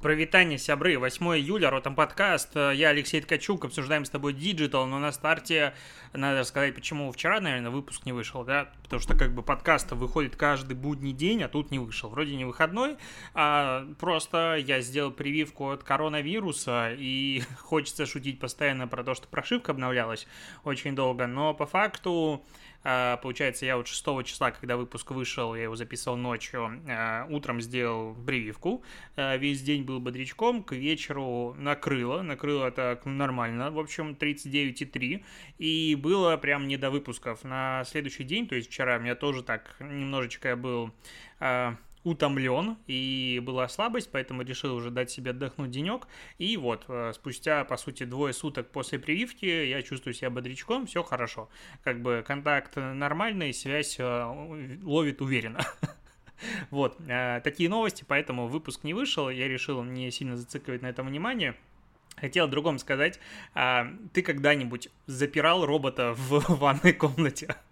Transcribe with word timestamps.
Прывітанне, 0.00 0.56
сябры, 0.56 0.96
8 0.96 1.26
июля, 1.36 1.68
Ротом 1.68 1.94
подкаст, 1.94 2.56
я 2.56 2.88
Алексей 2.88 3.20
Ткачук, 3.20 3.66
обсуждаем 3.66 4.06
с 4.06 4.10
тобой 4.10 4.32
digital, 4.32 4.86
но 4.86 4.98
на 4.98 5.12
старте 5.12 5.74
надо 6.14 6.44
сказать, 6.44 6.74
почему 6.74 7.12
вчера, 7.12 7.38
наверное, 7.38 7.70
выпуск 7.70 8.06
не 8.06 8.12
вышел, 8.12 8.42
да, 8.42 8.70
потому 8.82 9.02
что 9.02 9.14
как 9.14 9.34
бы 9.34 9.42
подкаст 9.42 9.92
выходит 9.92 10.36
каждый 10.36 10.74
будний 10.74 11.12
день, 11.12 11.42
а 11.42 11.48
тут 11.48 11.70
не 11.70 11.78
вышел, 11.78 12.08
вроде 12.08 12.34
не 12.34 12.46
выходной, 12.46 12.96
а 13.34 13.86
просто 13.98 14.56
я 14.56 14.80
сделал 14.80 15.10
прививку 15.10 15.68
от 15.68 15.84
коронавируса, 15.84 16.94
и 16.96 17.42
хочется 17.58 18.06
шутить 18.06 18.40
постоянно 18.40 18.88
про 18.88 19.04
то, 19.04 19.14
что 19.14 19.28
прошивка 19.28 19.72
обновлялась 19.72 20.26
очень 20.64 20.96
долго, 20.96 21.26
но 21.26 21.52
по 21.52 21.66
факту 21.66 22.42
получается, 22.82 23.66
я 23.66 23.76
вот 23.76 23.86
6 23.86 24.24
числа, 24.24 24.50
когда 24.50 24.76
выпуск 24.76 25.10
вышел, 25.10 25.54
я 25.54 25.64
его 25.64 25.76
записывал 25.76 26.16
ночью, 26.16 26.82
а, 26.88 27.26
утром 27.28 27.60
сделал 27.60 28.14
прививку, 28.14 28.82
а, 29.16 29.36
весь 29.36 29.62
день 29.62 29.84
был 29.84 30.00
бодрячком, 30.00 30.62
к 30.62 30.72
вечеру 30.72 31.54
накрыло, 31.58 32.22
накрыло 32.22 32.70
так 32.70 33.04
нормально, 33.04 33.70
в 33.70 33.78
общем, 33.78 34.14
39,3, 34.14 35.24
и 35.58 35.94
было 35.94 36.36
прям 36.36 36.68
не 36.68 36.76
до 36.76 36.90
выпусков. 36.90 37.44
На 37.44 37.84
следующий 37.84 38.24
день, 38.24 38.48
то 38.48 38.54
есть 38.54 38.70
вчера, 38.70 38.96
у 38.96 39.00
меня 39.00 39.14
тоже 39.14 39.42
так 39.42 39.76
немножечко 39.80 40.56
был 40.56 40.90
утомлен 42.04 42.78
и 42.86 43.40
была 43.42 43.68
слабость, 43.68 44.10
поэтому 44.10 44.42
решил 44.42 44.74
уже 44.74 44.90
дать 44.90 45.10
себе 45.10 45.30
отдохнуть 45.30 45.70
денек. 45.70 46.06
И 46.38 46.56
вот, 46.56 46.84
э, 46.88 47.12
спустя, 47.14 47.64
по 47.64 47.76
сути, 47.76 48.04
двое 48.04 48.32
суток 48.32 48.70
после 48.70 48.98
прививки 48.98 49.44
я 49.44 49.82
чувствую 49.82 50.14
себя 50.14 50.30
бодрячком, 50.30 50.86
все 50.86 51.02
хорошо. 51.02 51.48
Как 51.84 52.00
бы 52.00 52.24
контакт 52.26 52.76
нормальный, 52.76 53.52
связь 53.52 53.96
э, 53.98 54.78
ловит 54.82 55.20
уверенно. 55.20 55.60
Вот, 56.70 56.96
э, 57.06 57.42
такие 57.44 57.68
новости, 57.68 58.02
поэтому 58.08 58.48
выпуск 58.48 58.82
не 58.82 58.94
вышел, 58.94 59.28
я 59.28 59.46
решил 59.46 59.82
не 59.84 60.10
сильно 60.10 60.38
зацикливать 60.38 60.80
на 60.80 60.86
этом 60.86 61.06
внимание. 61.06 61.54
Хотел 62.16 62.48
другом 62.48 62.78
сказать, 62.78 63.18
а, 63.54 63.86
ты 64.12 64.22
когда-нибудь 64.22 64.88
запирал 65.06 65.64
робота 65.64 66.14
в 66.14 66.44
ванной 66.58 66.92
комнате? 66.92 67.54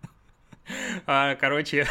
А, 1.07 1.35
короче, 1.37 1.87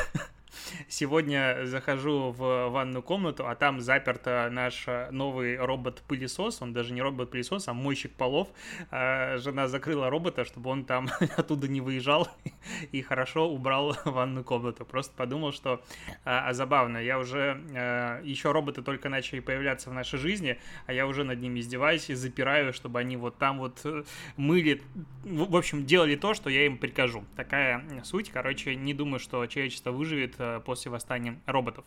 Сегодня 0.89 1.66
захожу 1.66 2.31
в 2.31 2.69
ванную 2.69 3.03
комнату, 3.03 3.45
а 3.45 3.55
там 3.55 3.81
заперт 3.81 4.25
наш 4.25 4.88
э, 4.88 5.09
новый 5.11 5.57
робот-пылесос. 5.57 6.61
Он 6.61 6.71
даже 6.71 6.93
не 6.93 7.02
робот-пылесос, 7.02 7.67
а 7.67 7.73
мойщик 7.73 8.13
полов. 8.13 8.47
А, 8.89 9.38
жена 9.38 9.67
закрыла 9.67 10.09
робота, 10.09 10.45
чтобы 10.45 10.69
он 10.69 10.85
там 10.85 11.09
оттуда 11.35 11.67
не 11.67 11.81
выезжал 11.81 12.30
и 12.93 13.02
хорошо 13.02 13.49
убрал 13.49 13.97
ванную 14.05 14.45
комнату. 14.45 14.85
Просто 14.85 15.13
подумал, 15.13 15.52
что 15.52 15.83
а, 16.23 16.47
а 16.47 16.53
забавно. 16.53 16.99
Я 16.99 17.19
уже 17.19 17.61
а, 17.75 18.21
еще 18.23 18.53
роботы 18.53 18.81
только 18.81 19.09
начали 19.09 19.41
появляться 19.41 19.89
в 19.89 19.93
нашей 19.93 20.19
жизни, 20.19 20.58
а 20.85 20.93
я 20.93 21.05
уже 21.05 21.25
над 21.25 21.41
ними 21.41 21.59
издеваюсь 21.59 22.09
и 22.09 22.13
запираю, 22.13 22.71
чтобы 22.71 22.99
они 22.99 23.17
вот 23.17 23.38
там 23.38 23.59
вот 23.59 23.81
э, 23.83 24.03
мыли, 24.38 24.81
в 25.25 25.53
общем, 25.58 25.85
делали 25.85 26.15
то, 26.15 26.33
что 26.33 26.49
я 26.49 26.65
им 26.65 26.77
прикажу. 26.77 27.25
Такая 27.35 27.83
суть. 28.05 28.30
Короче, 28.30 28.73
не 28.73 28.93
думаю, 28.93 29.19
что 29.19 29.45
человечество 29.47 29.91
выживет 29.91 30.38
после 30.63 30.77
восстания 30.86 31.39
роботов. 31.45 31.86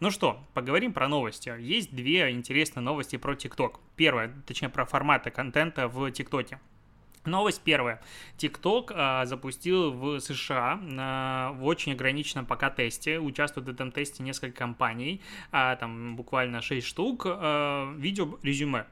Ну 0.00 0.10
что, 0.10 0.42
поговорим 0.54 0.92
про 0.92 1.08
новости. 1.08 1.52
Есть 1.60 1.94
две 1.94 2.30
интересные 2.30 2.82
новости 2.82 3.16
про 3.16 3.34
TikTok. 3.34 3.78
Первая, 3.96 4.34
точнее, 4.46 4.68
про 4.70 4.84
форматы 4.84 5.30
контента 5.30 5.88
в 5.88 6.10
ТикТоке. 6.10 6.58
Новость 7.26 7.60
первая. 7.60 8.00
TikTok 8.38 8.92
а, 8.94 9.26
запустил 9.26 9.92
в 9.92 10.20
США 10.20 10.80
а, 10.98 11.52
в 11.52 11.64
очень 11.66 11.92
ограниченном 11.92 12.46
пока 12.46 12.70
тесте. 12.70 13.18
Участвуют 13.18 13.68
в 13.68 13.72
этом 13.72 13.92
тесте 13.92 14.22
несколько 14.22 14.56
компаний, 14.56 15.20
а, 15.52 15.76
там 15.76 16.16
буквально 16.16 16.62
6 16.62 16.86
штук. 16.86 17.24
А, 17.26 17.94
видео 17.94 18.38
резюме 18.42 18.86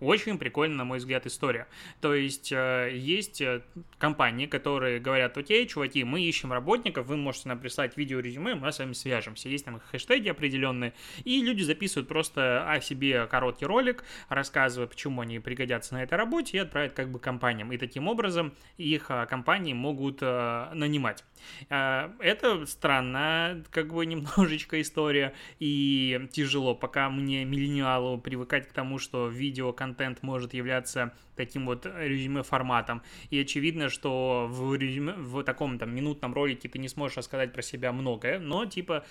очень 0.00 0.38
прикольная, 0.38 0.78
на 0.78 0.84
мой 0.84 0.98
взгляд, 0.98 1.26
история. 1.26 1.66
То 2.00 2.14
есть 2.14 2.52
э, 2.52 2.90
есть 2.94 3.40
э, 3.40 3.62
компании, 3.98 4.46
которые 4.46 4.98
говорят, 4.98 5.36
окей, 5.36 5.66
чуваки, 5.66 6.04
мы 6.04 6.22
ищем 6.22 6.52
работников, 6.52 7.06
вы 7.06 7.16
можете 7.16 7.48
нам 7.48 7.58
прислать 7.58 7.96
видео-резюме, 7.96 8.54
мы 8.54 8.72
с 8.72 8.78
вами 8.78 8.92
свяжемся. 8.92 9.48
Есть 9.48 9.64
там 9.64 9.80
хэштеги 9.90 10.28
определенные, 10.28 10.94
и 11.24 11.42
люди 11.42 11.62
записывают 11.62 12.08
просто 12.08 12.70
о 12.70 12.80
себе 12.80 13.26
короткий 13.26 13.66
ролик, 13.66 14.04
рассказывая, 14.28 14.88
почему 14.88 15.20
они 15.20 15.38
пригодятся 15.38 15.94
на 15.94 16.02
этой 16.02 16.14
работе, 16.14 16.56
и 16.56 16.60
отправят 16.60 16.92
как 16.94 17.10
бы 17.10 17.18
компаниям. 17.18 17.72
И 17.72 17.76
таким 17.76 18.08
образом 18.08 18.54
их 18.78 19.10
э, 19.10 19.26
компании 19.26 19.72
могут 19.72 20.20
нанимать. 20.20 21.24
Это 21.68 22.66
странно, 22.66 23.62
как 23.70 23.92
бы 23.92 24.06
немножечко 24.10 24.80
история, 24.80 25.34
и 25.58 26.28
тяжело, 26.32 26.74
пока 26.74 27.10
мне, 27.10 27.44
миллениалу, 27.44 28.18
привыкать 28.18 28.68
к 28.68 28.72
тому, 28.72 28.98
что 28.98 29.28
видео 29.28 29.72
контент 29.72 30.22
может 30.22 30.54
являться 30.54 31.12
таким 31.36 31.66
вот 31.66 31.86
резюме 31.86 32.42
форматом. 32.42 33.02
И 33.30 33.40
очевидно, 33.40 33.88
что 33.88 34.46
в, 34.50 34.74
резюме, 34.74 35.14
в 35.14 35.42
таком 35.44 35.78
там 35.78 35.94
минутном 35.94 36.34
ролике 36.34 36.68
ты 36.68 36.78
не 36.78 36.88
сможешь 36.88 37.16
рассказать 37.16 37.52
про 37.52 37.62
себя 37.62 37.92
многое, 37.92 38.38
но 38.38 38.66
типа 38.66 39.04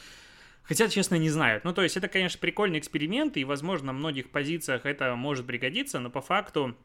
Хотя, 0.69 0.87
честно, 0.87 1.15
не 1.15 1.31
знают. 1.31 1.63
Ну, 1.63 1.73
то 1.73 1.81
есть, 1.81 1.97
это, 1.97 2.07
конечно, 2.07 2.39
прикольный 2.39 2.77
эксперимент, 2.77 3.37
и, 3.37 3.43
возможно, 3.43 3.87
на 3.87 3.93
многих 3.93 4.29
позициях 4.29 4.85
это 4.85 5.15
может 5.15 5.47
пригодиться, 5.47 5.99
но 5.99 6.11
по 6.11 6.21
факту 6.21 6.75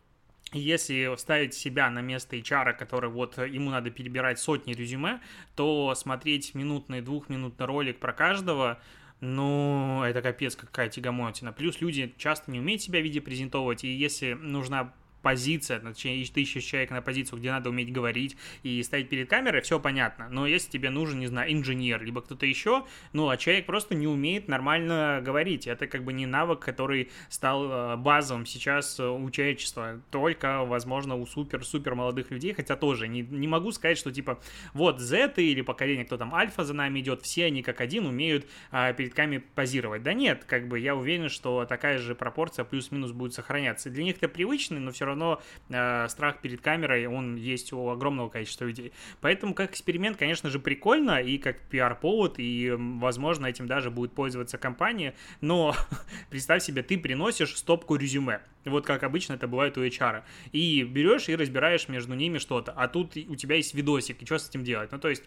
если 0.53 1.15
ставить 1.17 1.55
себя 1.55 1.91
на 1.91 2.01
место 2.01 2.37
HR, 2.37 2.75
который 2.75 3.11
вот 3.11 3.39
ему 3.39 3.71
надо 3.71 3.91
перебирать 3.91 4.39
сотни 4.39 4.73
резюме, 4.73 5.21
то 5.57 5.95
смотреть 5.95 6.55
минутный, 6.55 7.01
двухминутный 7.01 7.67
ролик 7.67 7.99
про 7.99 8.13
каждого, 8.13 8.81
ну, 9.21 10.03
это 10.05 10.23
капец 10.23 10.55
какая 10.55 10.89
тягомотина. 10.89 11.53
Плюс 11.53 11.81
люди 11.81 12.15
часто 12.19 12.51
не 12.51 12.61
умеют 12.61 12.83
себя 12.83 13.01
видеопрезентовывать, 13.01 13.85
и 13.85 13.89
если 13.89 14.35
нужна 14.35 14.93
позиция, 15.25 15.81
точнее, 15.81 16.25
ты 16.27 16.43
ищешь 16.43 16.63
человека 16.63 16.95
на 16.95 17.03
позицию, 17.03 17.39
где 17.39 17.51
надо 17.51 17.71
уметь 17.71 17.91
говорить 17.91 18.37
и 18.63 18.83
стоять 18.83 19.09
перед 19.09 19.29
камерой, 19.29 19.63
все 19.63 19.81
понятно. 19.81 20.29
Но 20.31 20.47
если 20.47 20.71
тебе 20.71 20.91
нужен, 20.91 21.19
не 21.19 21.27
знаю, 21.27 21.51
инженер, 21.51 22.03
либо 22.03 22.21
кто-то 22.21 22.45
еще, 22.45 22.85
ну, 23.15 23.31
а 23.31 23.37
человек 23.39 23.65
просто 23.65 23.95
не 23.95 24.07
умеет 24.07 24.49
нормально 24.49 25.23
говорить. 25.25 25.67
Это 25.67 25.87
как 25.87 26.05
бы 26.05 26.13
не 26.13 26.27
навык, 26.27 26.61
который 26.61 27.11
стал 27.31 27.65
э, 27.71 27.97
базовым 27.97 28.45
сейчас 28.45 29.01
у 29.01 29.31
человечества. 29.31 30.03
Только, 30.11 30.65
возможно, 30.65 31.17
у 31.17 31.27
супер-супер 31.27 31.95
молодых 31.95 32.31
людей, 32.31 32.53
хотя 32.53 32.77
тоже 32.77 33.09
не, 33.09 33.23
не 33.23 33.49
могу 33.49 33.73
сказать, 33.73 33.97
что 33.97 34.13
типа 34.13 34.41
вот 34.75 35.01
Z 35.01 35.33
или 35.37 35.63
поколение, 35.63 36.05
кто 36.05 36.19
там 36.19 36.35
альфа 36.35 36.65
за 36.65 36.75
нами 36.75 37.01
идет, 37.01 37.23
все 37.23 37.47
они 37.47 37.63
как 37.63 37.81
один 37.81 38.05
умеют 38.07 38.47
а, 38.71 38.93
перед 38.93 39.15
камерой 39.15 39.45
позировать. 39.55 40.03
Да 40.03 40.13
нет, 40.13 40.45
как 40.45 40.69
бы 40.69 40.79
я 40.79 40.95
уверен, 40.95 41.31
что 41.31 41.65
такая 41.65 41.97
же 41.97 42.15
пропорция 42.15 42.67
плюс-минус 42.67 43.13
будет 43.13 43.33
сохраняться. 43.33 43.89
Для 43.89 44.05
них 44.05 44.17
это 44.17 44.29
привычно, 44.29 44.79
но 44.81 44.91
все 44.91 45.07
равно 45.07 45.14
равно 45.15 45.41
э, 45.69 46.09
страх 46.09 46.41
перед 46.41 46.61
камерой, 46.61 47.07
он 47.07 47.37
есть 47.37 47.73
у 47.73 47.89
огромного 47.89 48.29
количества 48.29 48.67
людей. 48.67 48.93
Поэтому 49.21 49.55
как 49.55 49.73
эксперимент, 49.73 50.17
конечно 50.17 50.51
же, 50.51 50.59
прикольно, 50.59 51.21
и 51.21 51.39
как 51.39 51.61
пиар-повод, 51.63 52.35
и, 52.39 52.73
возможно, 52.77 53.47
этим 53.47 53.67
даже 53.67 53.91
будет 53.91 54.13
пользоваться 54.13 54.59
компания, 54.59 55.15
но 55.41 55.75
представь 56.31 56.63
себе, 56.63 56.83
ты 56.83 56.99
приносишь 56.99 57.57
стопку 57.57 57.97
резюме, 57.97 58.41
вот 58.65 58.87
как 58.87 59.03
обычно 59.03 59.35
это 59.35 59.49
бывает 59.49 59.79
у 59.79 59.85
HR, 59.85 60.23
и 60.53 60.83
берешь 60.83 61.29
и 61.29 61.37
разбираешь 61.37 61.89
между 61.89 62.15
ними 62.15 62.39
что-то, 62.39 62.73
а 62.73 62.89
тут 62.89 63.17
у 63.17 63.35
тебя 63.37 63.57
есть 63.57 63.75
видосик, 63.75 64.23
и 64.23 64.27
что 64.27 64.39
с 64.39 64.49
этим 64.49 64.65
делать? 64.65 64.93
Ну, 64.93 64.99
то 64.99 65.09
есть 65.09 65.25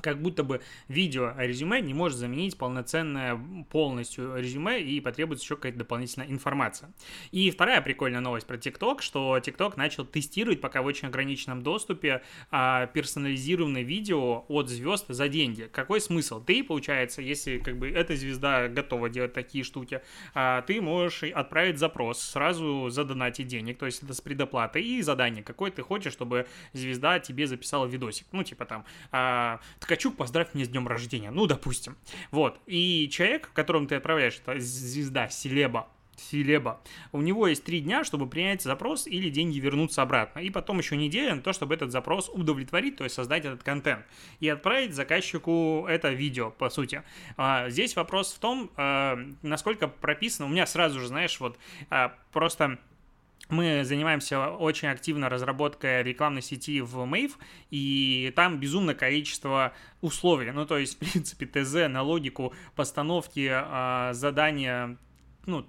как 0.00 0.20
будто 0.20 0.42
бы 0.42 0.60
видео 0.88 1.32
резюме 1.36 1.80
не 1.80 1.94
может 1.94 2.18
заменить 2.18 2.56
полноценное 2.56 3.40
полностью 3.70 4.36
резюме 4.36 4.80
и 4.80 5.00
потребуется 5.00 5.44
еще 5.44 5.56
какая-то 5.56 5.78
дополнительная 5.78 6.28
информация. 6.28 6.92
И 7.30 7.50
вторая 7.50 7.80
прикольная 7.80 8.20
новость 8.20 8.46
про 8.46 8.56
TikTok, 8.56 9.00
что 9.00 9.36
TikTok 9.38 9.74
начал 9.76 10.04
тестировать 10.04 10.60
пока 10.60 10.82
в 10.82 10.86
очень 10.86 11.08
ограниченном 11.08 11.62
доступе 11.62 12.22
а, 12.50 12.86
персонализированное 12.86 13.82
видео 13.82 14.44
от 14.48 14.68
звезд 14.68 15.06
за 15.08 15.28
деньги. 15.28 15.68
Какой 15.72 16.00
смысл? 16.00 16.42
Ты, 16.42 16.62
получается, 16.62 17.22
если 17.22 17.58
как 17.58 17.78
бы 17.78 17.90
эта 17.90 18.16
звезда 18.16 18.68
готова 18.68 19.08
делать 19.08 19.32
такие 19.32 19.64
штуки, 19.64 20.00
а, 20.34 20.62
ты 20.62 20.80
можешь 20.80 21.22
отправить 21.22 21.78
запрос, 21.78 22.20
сразу 22.20 22.88
задонатить 22.90 23.46
денег, 23.46 23.78
то 23.78 23.86
есть 23.86 24.02
это 24.02 24.14
с 24.14 24.20
предоплатой 24.20 24.82
и 24.82 25.02
задание, 25.02 25.42
какое 25.42 25.70
ты 25.70 25.82
хочешь, 25.82 26.12
чтобы 26.12 26.46
звезда 26.72 27.18
тебе 27.18 27.46
записала 27.46 27.86
видосик. 27.86 28.26
Ну, 28.32 28.42
типа 28.42 28.64
там, 28.64 28.84
а, 29.12 29.60
Ткачук, 29.86 30.16
поздравь 30.16 30.52
меня 30.52 30.64
с 30.64 30.68
днем 30.68 30.88
рождения. 30.88 31.30
Ну, 31.30 31.46
допустим. 31.46 31.96
Вот. 32.32 32.58
И 32.66 33.08
человек, 33.08 33.52
которому 33.54 33.86
ты 33.86 33.94
отправляешь, 33.94 34.40
это 34.44 34.58
звезда, 34.58 35.28
селеба, 35.28 35.86
Селеба. 36.16 36.80
У 37.12 37.20
него 37.20 37.46
есть 37.46 37.62
три 37.62 37.80
дня, 37.80 38.02
чтобы 38.02 38.26
принять 38.26 38.62
запрос 38.62 39.06
или 39.06 39.30
деньги 39.30 39.60
вернуться 39.60 40.02
обратно. 40.02 40.40
И 40.40 40.50
потом 40.50 40.78
еще 40.78 40.96
неделя 40.96 41.36
на 41.36 41.42
то, 41.42 41.52
чтобы 41.52 41.74
этот 41.74 41.92
запрос 41.92 42.28
удовлетворить, 42.28 42.96
то 42.96 43.04
есть 43.04 43.14
создать 43.14 43.44
этот 43.44 43.62
контент. 43.62 44.04
И 44.40 44.48
отправить 44.48 44.92
заказчику 44.92 45.86
это 45.88 46.08
видео, 46.08 46.50
по 46.50 46.68
сути. 46.68 47.04
А, 47.36 47.68
здесь 47.68 47.94
вопрос 47.94 48.32
в 48.32 48.40
том, 48.40 48.70
а, 48.76 49.16
насколько 49.42 49.86
прописано. 49.86 50.46
У 50.46 50.50
меня 50.50 50.66
сразу 50.66 50.98
же, 50.98 51.06
знаешь, 51.06 51.38
вот 51.38 51.58
а, 51.90 52.16
просто 52.32 52.80
мы 53.48 53.84
занимаемся 53.84 54.50
очень 54.50 54.88
активно 54.88 55.28
разработкой 55.28 56.02
рекламной 56.02 56.42
сети 56.42 56.80
в 56.80 56.96
Mave, 56.98 57.32
и 57.70 58.32
там 58.34 58.58
безумное 58.58 58.94
количество 58.94 59.72
условий. 60.00 60.50
Ну, 60.50 60.66
то 60.66 60.78
есть, 60.78 60.96
в 60.96 60.98
принципе, 60.98 61.46
ТЗ 61.46 61.88
на 61.88 62.02
логику 62.02 62.54
постановки 62.74 63.50
э, 63.52 64.12
задания 64.14 64.98
ну, 65.46 65.64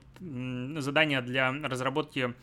задание 0.81 1.21
для 1.21 1.51
разработки 1.51 2.33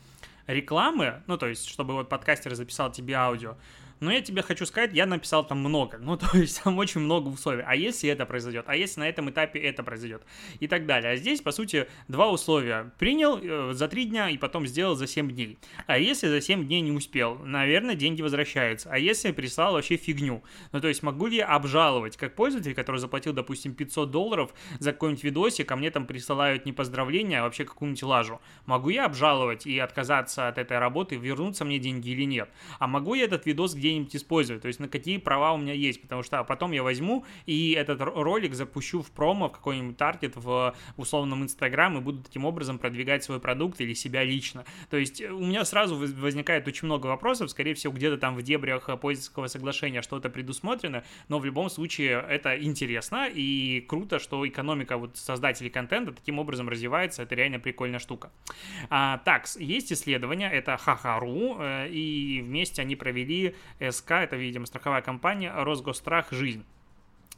рекламы, 0.47 1.21
ну, 1.27 1.37
то 1.37 1.47
есть, 1.47 1.67
чтобы 1.67 1.93
вот 1.93 2.09
подкастер 2.09 2.55
записал 2.55 2.91
тебе 2.91 3.15
аудио, 3.15 3.57
но 4.05 4.11
я 4.11 4.21
тебе 4.21 4.43
хочу 4.43 4.67
сказать, 4.67 4.93
я 4.93 5.07
написал 5.07 5.45
там 5.45 5.59
много. 5.59 5.99
Ну, 6.05 6.17
то 6.17 6.37
есть 6.37 6.61
там 6.63 6.77
очень 6.77 7.01
много 7.01 7.29
условий. 7.29 7.63
А 7.65 7.75
если 7.75 8.07
это 8.09 8.27
произойдет? 8.27 8.65
А 8.67 8.75
если 8.75 8.99
на 8.99 9.09
этом 9.09 9.29
этапе 9.31 9.59
это 9.59 9.81
произойдет? 9.81 10.21
И 10.59 10.67
так 10.67 10.85
далее. 10.85 11.13
А 11.13 11.15
здесь, 11.15 11.41
по 11.41 11.51
сути, 11.51 11.87
два 12.07 12.29
условия. 12.29 12.91
Принял 12.99 13.39
э, 13.41 13.73
за 13.73 13.87
три 13.87 14.05
дня 14.05 14.29
и 14.29 14.37
потом 14.37 14.67
сделал 14.67 14.95
за 14.95 15.07
7 15.07 15.31
дней. 15.31 15.57
А 15.87 15.97
если 15.97 16.27
за 16.27 16.41
7 16.41 16.67
дней 16.67 16.81
не 16.81 16.91
успел? 16.91 17.39
Наверное, 17.39 17.95
деньги 17.95 18.21
возвращаются. 18.21 18.89
А 18.91 18.99
если 18.99 19.31
прислал 19.31 19.73
вообще 19.73 19.97
фигню? 19.97 20.43
Ну, 20.71 20.79
то 20.79 20.87
есть 20.87 21.01
могу 21.01 21.25
ли 21.25 21.37
я 21.37 21.47
обжаловать, 21.47 22.15
как 22.15 22.35
пользователь, 22.35 22.75
который 22.75 22.97
заплатил, 22.97 23.33
допустим, 23.33 23.73
500 23.73 24.11
долларов 24.11 24.53
за 24.79 24.91
какой-нибудь 24.93 25.23
видосик, 25.23 25.71
а 25.71 25.75
мне 25.75 25.89
там 25.89 26.05
присылают 26.05 26.67
не 26.67 26.71
поздравления, 26.71 27.39
а 27.39 27.43
вообще 27.43 27.65
какую-нибудь 27.65 28.03
лажу? 28.03 28.39
Могу 28.67 28.89
я 28.89 29.05
обжаловать 29.05 29.65
и 29.65 29.79
отказаться 29.79 30.47
от 30.47 30.59
этой 30.59 30.77
работы, 30.77 31.15
вернуться 31.15 31.65
мне 31.65 31.79
деньги 31.79 32.09
или 32.09 32.25
нет? 32.25 32.49
А 32.77 32.85
могу 32.85 33.15
я 33.15 33.25
этот 33.25 33.47
видос 33.47 33.73
где 33.73 33.94
где-нибудь 33.95 34.15
использовать, 34.15 34.61
то 34.61 34.67
есть 34.67 34.79
на 34.79 34.87
какие 34.87 35.17
права 35.17 35.53
у 35.53 35.57
меня 35.57 35.73
есть, 35.73 36.01
потому 36.01 36.23
что 36.23 36.43
потом 36.43 36.71
я 36.71 36.83
возьму 36.83 37.25
и 37.45 37.71
этот 37.71 38.01
ролик 38.01 38.53
запущу 38.53 39.01
в 39.01 39.11
промо, 39.11 39.49
в 39.49 39.53
какой-нибудь 39.53 39.97
таргет 39.97 40.35
в 40.35 40.75
условном 40.97 41.43
Инстаграм 41.43 41.97
и 41.97 42.01
буду 42.01 42.23
таким 42.23 42.45
образом 42.45 42.77
продвигать 42.77 43.23
свой 43.23 43.39
продукт 43.39 43.81
или 43.81 43.93
себя 43.93 44.23
лично. 44.23 44.65
То 44.89 44.97
есть 44.97 45.21
у 45.21 45.39
меня 45.39 45.65
сразу 45.65 45.95
возникает 45.95 46.67
очень 46.67 46.85
много 46.85 47.07
вопросов, 47.07 47.49
скорее 47.49 47.73
всего, 47.73 47.93
где-то 47.93 48.17
там 48.17 48.35
в 48.35 48.41
дебрях 48.41 48.89
пользовательского 48.99 49.47
соглашения 49.47 50.01
что-то 50.01 50.29
предусмотрено, 50.29 51.03
но 51.29 51.39
в 51.39 51.45
любом 51.45 51.69
случае 51.69 52.23
это 52.27 52.61
интересно 52.61 53.27
и 53.27 53.81
круто, 53.81 54.19
что 54.19 54.47
экономика 54.47 54.97
вот 54.97 55.17
создателей 55.17 55.69
контента 55.69 56.11
таким 56.11 56.39
образом 56.39 56.69
развивается, 56.69 57.23
это 57.23 57.35
реально 57.35 57.59
прикольная 57.59 57.99
штука. 57.99 58.31
А, 58.89 59.19
так, 59.19 59.47
есть 59.57 59.91
исследования, 59.91 60.49
это 60.49 60.77
Хахару, 60.77 61.57
э, 61.59 61.89
и 61.89 62.41
вместе 62.41 62.81
они 62.81 62.95
провели 62.95 63.55
СК, 63.79 64.11
это, 64.11 64.35
видимо, 64.35 64.65
страховая 64.65 65.01
компания, 65.01 65.51
Росгострах 65.53 66.31
«Жизнь». 66.31 66.65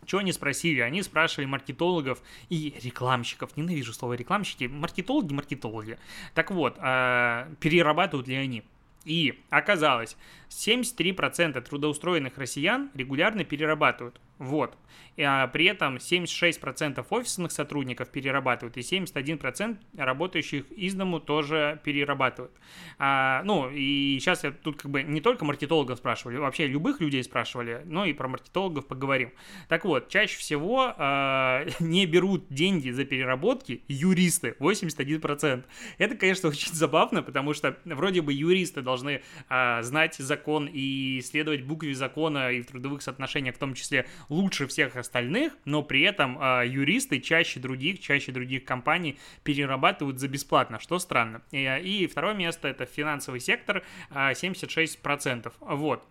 Чего 0.05 0.19
они 0.19 0.31
спросили? 0.31 0.79
Они 0.79 1.01
спрашивали 1.01 1.45
маркетологов 1.47 2.21
и 2.49 2.75
рекламщиков. 2.81 3.57
Ненавижу 3.57 3.93
слово 3.93 4.13
рекламщики. 4.13 4.65
Маркетологи, 4.65 5.33
маркетологи. 5.33 5.97
Так 6.33 6.51
вот, 6.51 6.77
э, 6.77 7.53
перерабатывают 7.59 8.27
ли 8.27 8.35
они? 8.35 8.63
И 9.05 9.39
оказалось, 9.49 10.15
73% 10.49 11.61
трудоустроенных 11.61 12.37
россиян 12.37 12.91
регулярно 12.93 13.43
перерабатывают. 13.43 14.19
Вот. 14.39 14.77
А 15.19 15.47
при 15.47 15.65
этом 15.65 15.95
76% 15.95 17.03
офисных 17.09 17.51
сотрудников 17.51 18.09
перерабатывают, 18.09 18.77
и 18.77 18.81
71% 18.81 19.77
работающих 19.97 20.71
из 20.71 20.93
дому 20.93 21.19
тоже 21.19 21.81
перерабатывают. 21.83 22.51
А, 22.99 23.41
ну, 23.43 23.69
и 23.69 24.17
сейчас 24.19 24.43
я 24.43 24.51
тут 24.51 24.81
как 24.81 24.91
бы 24.91 25.01
не 25.01 25.21
только 25.21 25.43
маркетологов 25.43 25.97
спрашивали, 25.97 26.37
вообще 26.37 26.67
любых 26.67 27.01
людей 27.01 27.23
спрашивали, 27.23 27.81
но 27.85 28.05
и 28.05 28.13
про 28.13 28.27
маркетологов 28.27 28.85
поговорим. 28.85 29.31
Так 29.69 29.85
вот, 29.85 30.09
чаще 30.09 30.37
всего 30.37 30.93
а, 30.97 31.65
не 31.79 32.05
берут 32.05 32.45
деньги 32.49 32.91
за 32.91 33.03
переработки 33.03 33.83
юристы, 33.87 34.55
81%. 34.59 35.63
Это, 35.97 36.15
конечно, 36.15 36.49
очень 36.49 36.73
забавно, 36.73 37.23
потому 37.23 37.55
что 37.55 37.75
вроде 37.85 38.21
бы 38.21 38.33
юристы 38.33 38.83
должны 38.83 39.23
а, 39.49 39.81
знать 39.81 40.15
закон 40.15 40.69
и 40.71 41.21
следовать 41.23 41.63
букве 41.63 41.95
закона 41.95 42.51
и 42.51 42.61
в 42.61 42.67
трудовых 42.67 43.01
соотношениях 43.01 43.55
в 43.55 43.59
том 43.59 43.73
числе 43.73 44.05
лучше 44.29 44.67
всех 44.67 44.95
остальных, 44.95 45.53
но 45.65 45.83
при 45.83 46.01
этом 46.01 46.41
э, 46.41 46.67
юристы 46.67 47.19
чаще 47.19 47.59
других, 47.59 47.99
чаще 47.99 48.31
других 48.31 48.65
компаний 48.65 49.17
перерабатывают 49.43 50.19
за 50.19 50.27
бесплатно, 50.27 50.79
что 50.79 50.99
странно. 50.99 51.41
И, 51.51 51.63
и 51.63 52.07
второе 52.07 52.33
место 52.33 52.67
это 52.67 52.85
финансовый 52.85 53.39
сектор, 53.39 53.83
э, 54.11 54.31
76%. 54.31 55.51
Вот. 55.59 56.03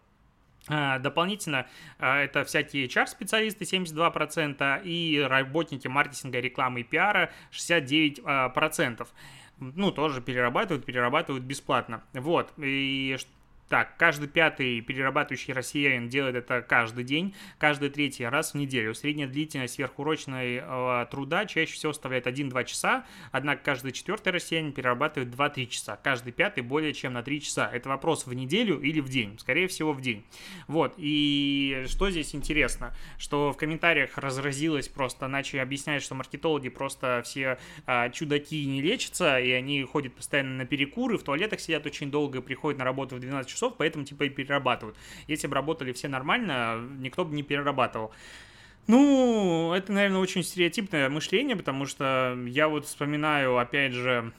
Дополнительно 0.68 1.68
это 2.00 2.44
всякие 2.44 2.88
HR-специалисты 2.88 3.64
72% 3.64 4.82
и 4.82 5.20
работники 5.20 5.86
маркетинга, 5.86 6.40
рекламы 6.40 6.80
и 6.80 6.82
пиара 6.82 7.30
69%. 7.52 9.06
Ну, 9.58 9.90
тоже 9.90 10.20
перерабатывают, 10.20 10.84
перерабатывают 10.84 11.44
бесплатно. 11.44 12.02
Вот. 12.12 12.52
И 12.58 13.16
так, 13.68 13.96
каждый 13.96 14.28
пятый 14.28 14.80
перерабатывающий 14.80 15.52
россиянин 15.52 16.08
делает 16.08 16.36
это 16.36 16.62
каждый 16.62 17.02
день, 17.02 17.34
каждый 17.58 17.90
третий 17.90 18.24
раз 18.24 18.52
в 18.52 18.56
неделю. 18.56 18.94
Средняя 18.94 19.26
длительность 19.26 19.74
сверхурочного 19.74 21.02
э, 21.02 21.06
труда 21.10 21.46
чаще 21.46 21.72
всего 21.72 21.92
составляет 21.92 22.28
1-2 22.28 22.64
часа, 22.64 23.04
однако 23.32 23.62
каждый 23.64 23.90
четвертый 23.90 24.32
россиянин 24.32 24.72
перерабатывает 24.72 25.34
2-3 25.34 25.66
часа, 25.66 25.96
каждый 25.96 26.32
пятый 26.32 26.60
более 26.62 26.94
чем 26.94 27.12
на 27.12 27.22
3 27.24 27.40
часа. 27.40 27.68
Это 27.72 27.88
вопрос 27.88 28.26
в 28.26 28.32
неделю 28.32 28.80
или 28.80 29.00
в 29.00 29.08
день? 29.08 29.36
Скорее 29.38 29.66
всего, 29.66 29.92
в 29.92 30.00
день. 30.00 30.24
Вот, 30.68 30.94
и 30.96 31.84
что 31.88 32.08
здесь 32.10 32.36
интересно, 32.36 32.94
что 33.18 33.52
в 33.52 33.56
комментариях 33.56 34.16
разразилось 34.16 34.88
просто, 34.88 35.26
начали 35.26 35.58
объяснять, 35.58 36.02
что 36.04 36.14
маркетологи 36.14 36.68
просто 36.68 37.22
все 37.24 37.58
э, 37.86 38.10
чудаки 38.12 38.64
не 38.64 38.80
лечатся, 38.80 39.40
и 39.40 39.50
они 39.50 39.82
ходят 39.82 40.14
постоянно 40.14 40.58
на 40.58 40.66
перекуры, 40.66 41.18
в 41.18 41.24
туалетах 41.24 41.58
сидят 41.58 41.84
очень 41.84 42.12
долго 42.12 42.38
и 42.38 42.42
приходят 42.42 42.78
на 42.78 42.84
работу 42.84 43.16
в 43.16 43.18
12 43.18 43.50
часов, 43.50 43.55
поэтому 43.78 44.04
типа 44.04 44.24
и 44.24 44.28
перерабатывают. 44.28 44.96
Если 45.26 45.46
бы 45.46 45.54
работали 45.54 45.92
все 45.92 46.08
нормально, 46.08 46.80
никто 46.98 47.24
бы 47.24 47.34
не 47.34 47.42
перерабатывал. 47.42 48.12
Ну, 48.88 49.72
это, 49.74 49.92
наверное, 49.92 50.20
очень 50.20 50.44
стереотипное 50.44 51.08
мышление, 51.08 51.56
потому 51.56 51.86
что 51.86 52.38
я 52.46 52.68
вот 52.68 52.86
вспоминаю, 52.86 53.58
опять 53.58 53.92
же, 53.92 54.32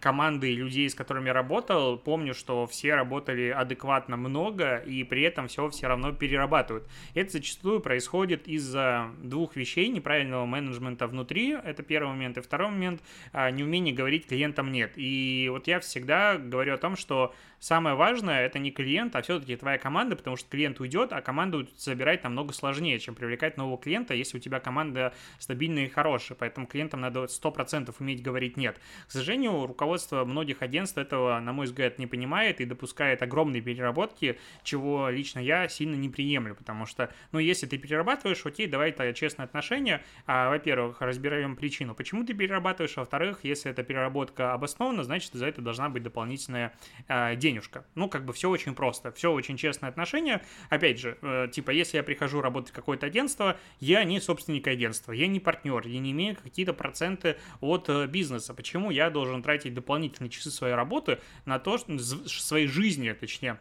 команды 0.00 0.52
людей, 0.52 0.90
с 0.90 0.96
которыми 0.96 1.28
я 1.28 1.32
работал, 1.32 1.96
помню, 1.96 2.34
что 2.34 2.66
все 2.66 2.96
работали 2.96 3.50
адекватно 3.50 4.16
много, 4.16 4.78
и 4.78 5.04
при 5.04 5.22
этом 5.22 5.46
все 5.46 5.68
все 5.68 5.86
равно 5.86 6.12
перерабатывают. 6.12 6.88
Это 7.14 7.30
зачастую 7.30 7.78
происходит 7.78 8.48
из-за 8.48 9.10
двух 9.22 9.54
вещей, 9.54 9.88
неправильного 9.90 10.44
менеджмента 10.44 11.06
внутри, 11.06 11.52
это 11.52 11.84
первый 11.84 12.08
момент, 12.08 12.36
и 12.36 12.40
второй 12.40 12.70
момент, 12.70 13.00
а, 13.32 13.48
неумение 13.52 13.94
говорить 13.94 14.26
клиентам 14.26 14.72
«нет». 14.72 14.94
И 14.96 15.46
вот 15.52 15.68
я 15.68 15.78
всегда 15.78 16.36
говорю 16.36 16.74
о 16.74 16.78
том, 16.78 16.96
что 16.96 17.32
самое 17.60 17.94
важное 17.94 18.44
это 18.44 18.58
не 18.58 18.72
клиент, 18.72 19.14
а 19.14 19.22
все-таки 19.22 19.54
твоя 19.54 19.78
команда, 19.78 20.16
потому 20.16 20.36
что 20.36 20.50
клиент 20.50 20.80
уйдет, 20.80 21.12
а 21.12 21.22
команду 21.22 21.68
забирать 21.76 22.24
намного 22.24 22.52
сложнее, 22.52 22.98
чем 22.98 23.14
привлекать 23.14 23.56
нового 23.56 23.76
клиента, 23.84 24.14
если 24.14 24.38
у 24.38 24.40
тебя 24.40 24.60
команда 24.60 25.14
стабильная 25.38 25.84
и 25.84 25.88
хорошая. 25.88 26.36
Поэтому 26.36 26.66
клиентам 26.66 27.00
надо 27.00 27.24
100% 27.24 27.94
уметь 28.00 28.22
говорить 28.22 28.56
нет. 28.56 28.80
К 29.06 29.12
сожалению, 29.12 29.66
руководство 29.66 30.24
многих 30.24 30.62
агентств 30.62 30.98
этого, 30.98 31.38
на 31.40 31.52
мой 31.52 31.66
взгляд, 31.66 31.98
не 31.98 32.06
понимает 32.06 32.60
и 32.60 32.64
допускает 32.64 33.22
огромные 33.22 33.62
переработки, 33.62 34.38
чего 34.62 35.08
лично 35.10 35.38
я 35.38 35.68
сильно 35.68 35.94
не 35.94 36.08
приемлю, 36.08 36.54
потому 36.54 36.86
что, 36.86 37.12
ну, 37.32 37.38
если 37.38 37.66
ты 37.66 37.78
перерабатываешь, 37.78 38.44
окей, 38.44 38.66
давай 38.66 38.90
это 38.90 39.12
честное 39.12 39.46
отношение. 39.46 40.02
А, 40.26 40.48
во-первых, 40.48 41.00
разбираем 41.00 41.56
причину, 41.56 41.94
почему 41.94 42.24
ты 42.24 42.34
перерабатываешь, 42.34 42.96
а 42.96 43.00
во-вторых, 43.00 43.40
если 43.42 43.70
эта 43.70 43.82
переработка 43.82 44.54
обоснована, 44.54 45.04
значит, 45.04 45.32
за 45.34 45.46
это 45.46 45.60
должна 45.60 45.88
быть 45.88 46.02
дополнительная 46.02 46.72
э, 47.08 47.36
денежка. 47.36 47.84
Ну, 47.94 48.08
как 48.08 48.24
бы 48.24 48.32
все 48.32 48.48
очень 48.48 48.74
просто, 48.74 49.12
все 49.12 49.30
очень 49.32 49.56
честное 49.56 49.90
отношение. 49.90 50.42
Опять 50.70 50.98
же, 50.98 51.18
э, 51.20 51.48
типа, 51.52 51.70
если 51.70 51.98
я 51.98 52.02
прихожу 52.02 52.40
работать 52.40 52.70
в 52.70 52.74
какое-то 52.74 53.06
агентство, 53.06 53.58
я 53.80 54.04
не 54.04 54.20
собственник 54.20 54.66
агентства, 54.66 55.12
я 55.12 55.26
не 55.26 55.40
партнер, 55.40 55.86
я 55.86 56.00
не 56.00 56.12
имею 56.12 56.36
какие-то 56.36 56.72
проценты 56.72 57.36
от 57.60 57.88
э, 57.88 58.06
бизнеса. 58.06 58.54
Почему 58.54 58.90
я 58.90 59.10
должен 59.10 59.42
тратить 59.42 59.74
дополнительные 59.74 60.30
часы 60.30 60.50
своей 60.50 60.74
работы 60.74 61.18
на 61.44 61.58
то, 61.58 61.78
своей 61.78 62.66
жизни, 62.66 63.12
точнее, 63.12 63.58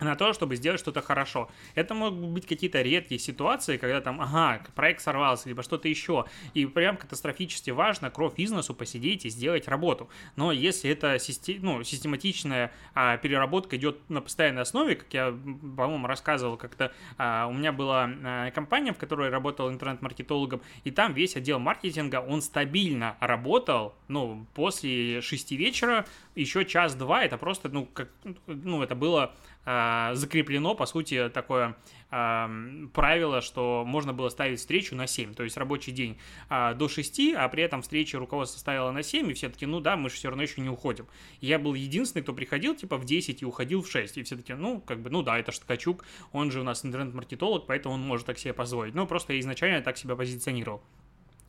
на 0.00 0.16
то, 0.16 0.32
чтобы 0.32 0.56
сделать 0.56 0.80
что-то 0.80 1.00
хорошо. 1.02 1.48
Это 1.74 1.94
могут 1.94 2.28
быть 2.30 2.46
какие-то 2.46 2.82
редкие 2.82 3.20
ситуации, 3.20 3.76
когда 3.76 4.00
там, 4.00 4.20
ага, 4.20 4.62
проект 4.74 5.00
сорвался, 5.00 5.48
либо 5.48 5.62
что-то 5.62 5.88
еще, 5.88 6.24
и 6.52 6.66
прям 6.66 6.96
катастрофически 6.96 7.70
важно 7.70 8.10
кровь 8.10 8.34
бизнесу 8.34 8.74
посидеть 8.74 9.24
и 9.24 9.28
сделать 9.28 9.68
работу. 9.68 10.08
Но 10.36 10.50
если 10.50 10.90
это 10.90 11.18
систем, 11.18 11.58
ну, 11.62 11.84
систематичная 11.84 12.72
а, 12.94 13.16
переработка 13.18 13.76
идет 13.76 13.98
на 14.10 14.20
постоянной 14.20 14.62
основе, 14.62 14.96
как 14.96 15.12
я, 15.14 15.30
по-моему, 15.30 16.06
рассказывал 16.06 16.56
как-то, 16.56 16.92
а, 17.16 17.46
у 17.46 17.52
меня 17.52 17.72
была 17.72 18.10
а, 18.10 18.50
компания, 18.50 18.92
в 18.92 18.98
которой 18.98 19.30
работал 19.30 19.70
интернет-маркетологом, 19.70 20.60
и 20.82 20.90
там 20.90 21.14
весь 21.14 21.36
отдел 21.36 21.60
маркетинга, 21.60 22.16
он 22.20 22.42
стабильно 22.42 23.16
работал, 23.20 23.94
ну, 24.08 24.46
после 24.54 25.20
6 25.20 25.52
вечера, 25.52 26.04
еще 26.34 26.64
час-два, 26.64 27.24
это 27.24 27.38
просто, 27.38 27.68
ну, 27.68 27.86
как, 27.86 28.08
ну, 28.46 28.82
это 28.82 28.96
было 28.96 29.32
закреплено, 29.64 30.74
по 30.74 30.86
сути, 30.86 31.30
такое 31.32 31.76
правило, 32.10 33.40
что 33.40 33.82
можно 33.84 34.12
было 34.12 34.28
ставить 34.28 34.60
встречу 34.60 34.94
на 34.94 35.08
7, 35.08 35.34
то 35.34 35.42
есть 35.42 35.56
рабочий 35.56 35.90
день 35.90 36.16
э, 36.48 36.74
до 36.74 36.88
6, 36.88 37.34
а 37.36 37.48
при 37.48 37.64
этом 37.64 37.82
встреча 37.82 38.18
руководство 38.18 38.60
ставило 38.60 38.92
на 38.92 39.02
7, 39.02 39.30
и 39.30 39.34
все 39.34 39.48
таки 39.48 39.66
ну 39.66 39.80
да, 39.80 39.96
мы 39.96 40.10
же 40.10 40.16
все 40.16 40.28
равно 40.28 40.44
еще 40.44 40.60
не 40.60 40.68
уходим. 40.68 41.08
я 41.40 41.58
был 41.58 41.74
единственный, 41.74 42.22
кто 42.22 42.32
приходил, 42.32 42.76
типа, 42.76 42.98
в 42.98 43.04
10 43.04 43.42
и 43.42 43.44
уходил 43.44 43.82
в 43.82 43.90
6, 43.90 44.18
и 44.18 44.22
все 44.22 44.36
таки 44.36 44.54
ну, 44.54 44.80
как 44.80 45.00
бы, 45.00 45.10
ну 45.10 45.22
да, 45.22 45.38
это 45.38 45.50
же 45.50 45.60
Ткачук, 45.60 46.04
он 46.30 46.52
же 46.52 46.60
у 46.60 46.64
нас 46.64 46.84
интернет-маркетолог, 46.84 47.66
поэтому 47.66 47.96
он 47.96 48.02
может 48.02 48.26
так 48.26 48.38
себе 48.38 48.52
позволить. 48.52 48.94
Ну, 48.94 49.06
просто 49.06 49.32
я 49.32 49.40
изначально 49.40 49.82
так 49.82 49.98
себя 49.98 50.14
позиционировал. 50.14 50.82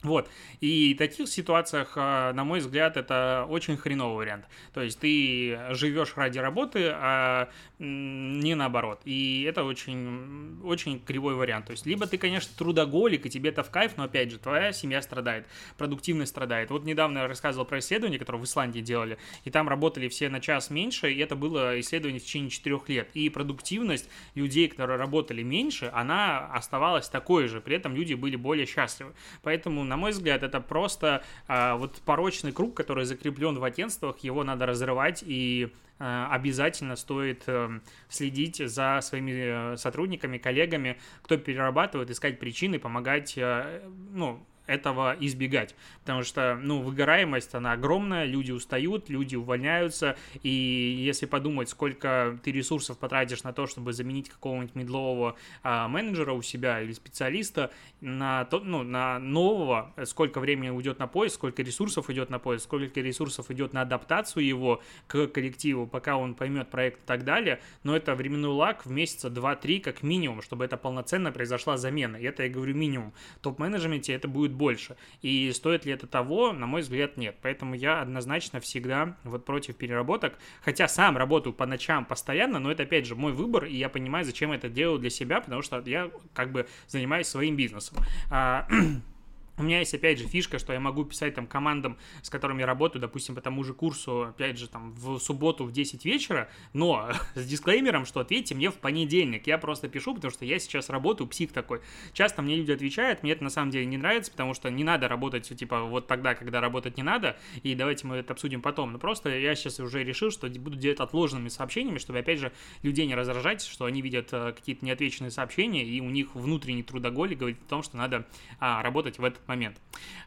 Вот. 0.06 0.30
И 0.62 0.94
в 0.94 0.98
таких 0.98 1.28
ситуациях, 1.28 1.94
а, 1.96 2.32
на 2.34 2.44
мой 2.44 2.60
взгляд, 2.60 2.96
это 2.96 3.46
очень 3.50 3.76
хреновый 3.76 4.18
вариант. 4.18 4.46
То 4.74 4.82
есть 4.82 5.00
ты 5.00 5.60
живешь 5.72 6.14
ради 6.16 6.38
работы, 6.38 6.92
а 6.94 7.50
не 7.80 8.56
наоборот. 8.56 9.02
И 9.06 9.44
это 9.44 9.64
очень, 9.64 10.62
очень 10.64 11.00
кривой 11.00 11.36
вариант. 11.36 11.66
То 11.66 11.72
есть 11.72 11.86
либо 11.86 12.06
ты, 12.06 12.18
конечно, 12.18 12.52
трудоголик, 12.56 13.26
и 13.26 13.30
тебе 13.30 13.50
это 13.50 13.64
в 13.64 13.72
кайф, 13.72 13.98
но 13.98 14.04
опять 14.04 14.32
же, 14.32 14.38
твоя 14.38 14.72
семья 14.72 15.02
страдает, 15.02 15.48
продуктивность 15.78 16.32
страдает. 16.32 16.70
Вот 16.70 16.86
недавно 16.86 17.20
я 17.20 17.28
рассказывал 17.28 17.66
про 17.66 17.80
исследование, 17.80 18.20
которое 18.20 18.38
в 18.38 18.46
Исландии 18.46 18.82
делали, 18.82 19.18
и 19.44 19.50
там 19.50 19.68
работали 19.68 20.08
все 20.08 20.30
на 20.30 20.40
час 20.40 20.70
меньше, 20.70 21.12
и 21.12 21.20
это 21.20 21.36
было 21.36 21.80
исследование 21.80 22.20
в 22.20 22.24
течение 22.24 22.50
четырех 22.50 22.88
лет. 22.90 23.10
И 23.14 23.30
продуктивность 23.30 24.10
людей, 24.36 24.68
которые 24.68 24.98
работали 24.98 25.42
меньше, 25.42 25.90
она 25.94 26.48
оставалась 26.54 27.10
такой 27.10 27.48
же. 27.48 27.60
При 27.60 27.76
этом 27.76 27.96
люди 27.96 28.14
были 28.14 28.36
более 28.36 28.66
счастливы. 28.66 29.14
Поэтому, 29.42 29.84
на 29.84 29.95
мой 29.98 30.12
взгляд, 30.12 30.44
это 30.44 30.60
просто 30.62 31.24
а, 31.48 31.76
вот 31.76 31.96
порочный 32.06 32.52
круг, 32.52 32.76
который 32.76 33.06
закреплен 33.06 33.58
в 33.58 33.64
агентствах, 33.64 34.20
его 34.20 34.44
надо 34.44 34.66
разрывать 34.66 35.24
и 35.26 35.72
а, 35.98 36.28
обязательно 36.32 36.98
стоит 36.98 37.44
э, 37.48 37.80
следить 38.10 38.58
за 38.58 39.00
своими 39.02 39.74
э, 39.74 39.78
сотрудниками, 39.78 40.38
коллегами, 40.38 41.00
кто 41.22 41.38
перерабатывает, 41.38 42.10
искать 42.10 42.38
причины, 42.38 42.80
помогать, 42.80 43.38
э, 43.38 43.82
ну, 44.12 44.46
этого 44.68 45.16
избегать. 45.20 45.76
Потому 46.02 46.24
что, 46.24 46.60
ну, 46.62 46.82
выгораемость, 46.82 47.56
она 47.56 47.74
огромная, 47.74 48.26
люди 48.26 48.52
устают, 48.52 49.10
люди 49.10 49.36
увольняются, 49.36 50.16
и 50.44 50.50
если 50.50 51.26
подумать, 51.26 51.70
сколько 51.70 52.38
ты 52.44 52.52
ресурсов 52.52 52.98
потратишь 52.98 53.44
на 53.44 53.54
то, 53.54 53.68
чтобы 53.68 53.94
заменить 53.94 54.30
какого-нибудь 54.30 54.76
медлового 54.76 55.36
а, 55.64 55.88
менеджера 55.88 56.34
у 56.34 56.42
себя 56.42 56.82
или 56.82 56.92
специалиста, 56.94 57.72
на, 58.02 58.46
то, 58.46 58.60
ну, 58.60 58.84
на 58.84 59.20
нового, 59.20 59.94
сколько 60.06 60.40
времени 60.40 60.70
уйдет 60.70 61.00
на 61.00 61.08
поиск, 61.08 61.36
сколько 61.36 61.62
ресурсов 61.64 62.10
идет 62.10 62.30
на 62.30 62.40
поиск, 62.40 62.66
сколько 62.66 63.02
ресурсов 63.02 63.52
идет 63.52 63.74
на 63.74 63.82
адаптацию 63.82 64.46
его 64.46 64.82
к 65.08 65.28
коллективу, 65.28 65.88
пока 65.88 66.18
он 66.18 66.36
поймет 66.36 66.70
проект 66.70 67.00
и 67.00 67.06
так 67.06 67.24
далее, 67.24 67.60
но 67.84 67.96
это 67.96 68.16
временной 68.16 68.52
лак 68.52 68.86
в 68.86 68.92
месяца 68.92 69.30
2-3 69.30 69.82
как 69.82 70.04
минимум, 70.04 70.42
чтобы 70.42 70.66
это 70.66 70.78
полноценно 70.78 71.32
произошла 71.32 71.78
замена, 71.78 72.18
и 72.18 72.24
это 72.24 72.44
я 72.44 72.50
говорю 72.50 72.76
минимум. 72.76 73.14
В 73.38 73.40
топ-менеджменте 73.40 74.14
это 74.14 74.28
будет 74.28 74.54
больше. 74.56 74.98
И 75.22 75.52
стоит 75.54 75.86
ли 75.86 75.94
это 75.94 76.08
того, 76.08 76.54
на 76.54 76.66
мой 76.66 76.82
взгляд, 76.82 77.18
нет. 77.18 77.38
Поэтому 77.42 77.76
я 77.76 78.02
однозначно 78.02 78.60
всегда 78.60 79.18
вот 79.24 79.46
против 79.46 79.76
переработок. 79.76 80.38
Хотя 80.62 80.88
сам 80.88 81.18
работаю 81.18 81.54
по 81.54 81.66
ночам 81.66 82.06
постоянно, 82.06 82.60
но 82.60 82.72
это 82.72 82.84
опять 82.84 83.06
же 83.06 83.16
мой 83.16 83.34
выбор, 83.34 83.66
и 83.66 83.76
я 83.76 83.90
понимаю, 83.90 84.26
зачем 84.26 84.52
это 84.52 84.70
делаю 84.70 85.00
для 85.00 85.10
себя, 85.10 85.42
потому 85.42 85.62
что 85.62 85.82
я 85.86 86.12
как 86.34 86.52
бы 86.52 86.68
занимаюсь 86.88 87.28
своим 87.28 87.56
бизнесом. 87.56 87.98
У 89.58 89.64
меня 89.64 89.80
есть, 89.80 89.94
опять 89.94 90.20
же, 90.20 90.28
фишка, 90.28 90.60
что 90.60 90.74
я 90.74 90.82
могу 90.82 91.06
писать 91.06 91.36
там 91.36 91.48
командам, 91.48 91.98
с 92.22 92.30
которыми 92.30 92.60
я 92.60 92.66
работаю, 92.66 93.02
допустим, 93.02 93.36
по 93.36 93.42
тому 93.42 93.64
же 93.64 93.74
курсу, 93.74 94.24
опять 94.24 94.58
же, 94.58 94.68
там, 94.68 94.94
в 94.94 95.18
субботу 95.20 95.64
в 95.64 95.72
10 95.72 96.04
вечера, 96.04 96.50
но 96.74 97.10
с 97.36 97.46
дисклеймером, 97.46 98.06
что 98.06 98.20
ответьте 98.20 98.54
мне 98.54 98.70
в 98.70 98.76
понедельник. 98.76 99.48
Я 99.48 99.58
просто 99.58 99.88
пишу, 99.88 100.14
потому 100.14 100.32
что 100.32 100.44
я 100.44 100.60
сейчас 100.60 100.90
работаю, 100.90 101.28
псих 101.28 101.54
такой. 101.54 101.80
Часто 102.12 102.42
мне 102.42 102.58
люди 102.58 102.74
отвечают, 102.74 103.24
мне 103.24 103.32
это 103.32 103.46
на 103.46 103.50
самом 103.50 103.72
деле 103.72 103.86
не 103.86 103.98
нравится, 103.98 104.30
потому 104.30 104.54
что 104.54 104.70
не 104.70 104.84
надо 104.84 105.08
работать, 105.08 105.48
типа, 105.48 105.84
вот 105.84 106.08
тогда, 106.08 106.36
когда 106.36 106.60
работать 106.60 106.98
не 106.98 107.04
надо, 107.04 107.38
и 107.64 107.76
давайте 107.76 108.08
мы 108.08 108.18
это 108.18 108.34
обсудим 108.34 108.62
потом. 108.62 108.92
Но 108.92 109.00
просто 109.00 109.30
я 109.30 109.56
сейчас 109.56 109.80
уже 109.80 110.04
решил, 110.04 110.32
что 110.32 110.50
буду 110.50 110.76
делать 110.78 111.00
отложенными 111.00 111.48
сообщениями, 111.48 111.98
чтобы, 111.98 112.20
опять 112.20 112.40
же, 112.40 112.52
людей 112.84 113.08
не 113.08 113.16
раздражать, 113.16 113.62
что 113.62 113.86
они 113.86 114.02
видят 114.02 114.30
э, 114.34 114.52
какие-то 114.52 114.84
неотвеченные 114.86 115.32
сообщения, 115.32 115.86
и 115.86 116.02
у 116.02 116.10
них 116.10 116.36
внутренний 116.36 116.84
трудоголик 116.84 117.38
говорит 117.38 117.60
о 117.66 117.70
том, 117.70 117.84
что 117.84 117.96
надо 117.96 118.28
а, 118.60 118.84
работать 118.84 119.18
в 119.18 119.24
этот 119.24 119.45
момент. 119.48 119.78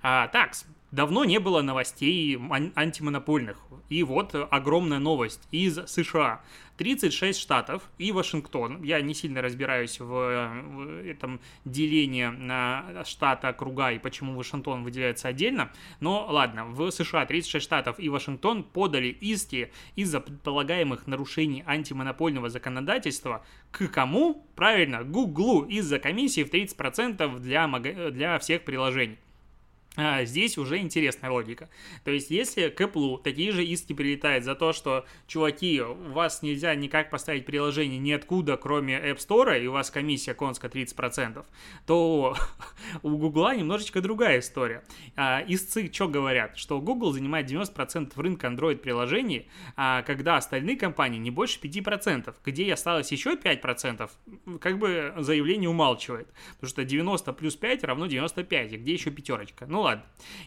А, 0.02 0.28
так, 0.28 0.52
давно 0.90 1.24
не 1.24 1.38
было 1.38 1.62
новостей 1.62 2.38
антимонопольных. 2.74 3.58
И 3.88 4.02
вот 4.02 4.34
огромная 4.50 4.98
новость 4.98 5.46
из 5.50 5.78
США. 5.86 6.40
36 6.78 7.38
штатов 7.38 7.82
и 7.98 8.12
Вашингтон. 8.12 8.82
Я 8.82 9.00
не 9.00 9.12
сильно 9.12 9.42
разбираюсь 9.42 10.00
в, 10.00 10.06
в 10.06 11.06
этом 11.06 11.40
делении 11.64 12.26
на 12.26 13.04
штаты, 13.04 13.48
округа 13.48 13.90
и 13.90 13.98
почему 13.98 14.34
Вашингтон 14.36 14.84
выделяется 14.84 15.28
отдельно. 15.28 15.70
Но 16.00 16.26
ладно, 16.28 16.64
в 16.64 16.90
США 16.90 17.26
36 17.26 17.62
штатов 17.62 17.96
и 17.98 18.08
Вашингтон 18.08 18.62
подали 18.62 19.08
иски 19.08 19.72
из-за 19.96 20.20
предполагаемых 20.20 21.06
нарушений 21.06 21.64
антимонопольного 21.66 22.48
законодательства 22.48 23.44
к 23.72 23.88
кому? 23.88 24.46
Правильно, 24.54 25.02
Гуглу 25.02 25.64
из-за 25.64 25.98
комиссии 25.98 26.44
в 26.44 26.52
30% 26.52 27.40
для, 27.40 27.66
для 28.10 28.38
всех 28.38 28.64
приложений. 28.64 29.18
А, 30.00 30.24
здесь 30.24 30.56
уже 30.58 30.78
интересная 30.78 31.28
логика. 31.28 31.68
То 32.04 32.12
есть, 32.12 32.30
если 32.30 32.68
к 32.68 32.80
Apple 32.80 33.20
такие 33.20 33.50
же 33.50 33.64
иски 33.64 33.94
прилетают 33.94 34.44
за 34.44 34.54
то, 34.54 34.72
что, 34.72 35.04
чуваки, 35.26 35.82
у 35.82 36.12
вас 36.12 36.40
нельзя 36.40 36.72
никак 36.76 37.10
поставить 37.10 37.44
приложение 37.44 37.98
ниоткуда, 37.98 38.56
кроме 38.56 38.94
App 38.94 39.16
Store, 39.16 39.60
и 39.60 39.66
у 39.66 39.72
вас 39.72 39.90
комиссия 39.90 40.34
конска 40.34 40.68
30%, 40.68 41.44
то 41.84 42.36
у 43.02 43.16
Google 43.16 43.52
немножечко 43.54 44.00
другая 44.00 44.38
история. 44.38 44.84
А, 45.16 45.42
истцы 45.48 45.90
что 45.92 46.06
говорят? 46.06 46.56
Что 46.56 46.80
Google 46.80 47.10
занимает 47.10 47.50
90% 47.50 48.12
рынка 48.14 48.46
Android-приложений, 48.46 49.48
а 49.74 50.02
когда 50.02 50.36
остальные 50.36 50.76
компании 50.76 51.18
не 51.18 51.32
больше 51.32 51.58
5%. 51.58 52.32
Где 52.44 52.72
осталось 52.72 53.10
еще 53.10 53.34
5%, 53.34 54.08
как 54.60 54.78
бы 54.78 55.12
заявление 55.16 55.68
умалчивает. 55.68 56.28
Потому 56.54 56.70
что 56.70 56.84
90 56.84 57.32
плюс 57.32 57.56
5 57.56 57.82
равно 57.82 58.06
95, 58.06 58.72
и 58.74 58.76
где 58.76 58.92
еще 58.92 59.10
пятерочка? 59.10 59.66
Ну 59.66 59.80
ладно. 59.80 59.87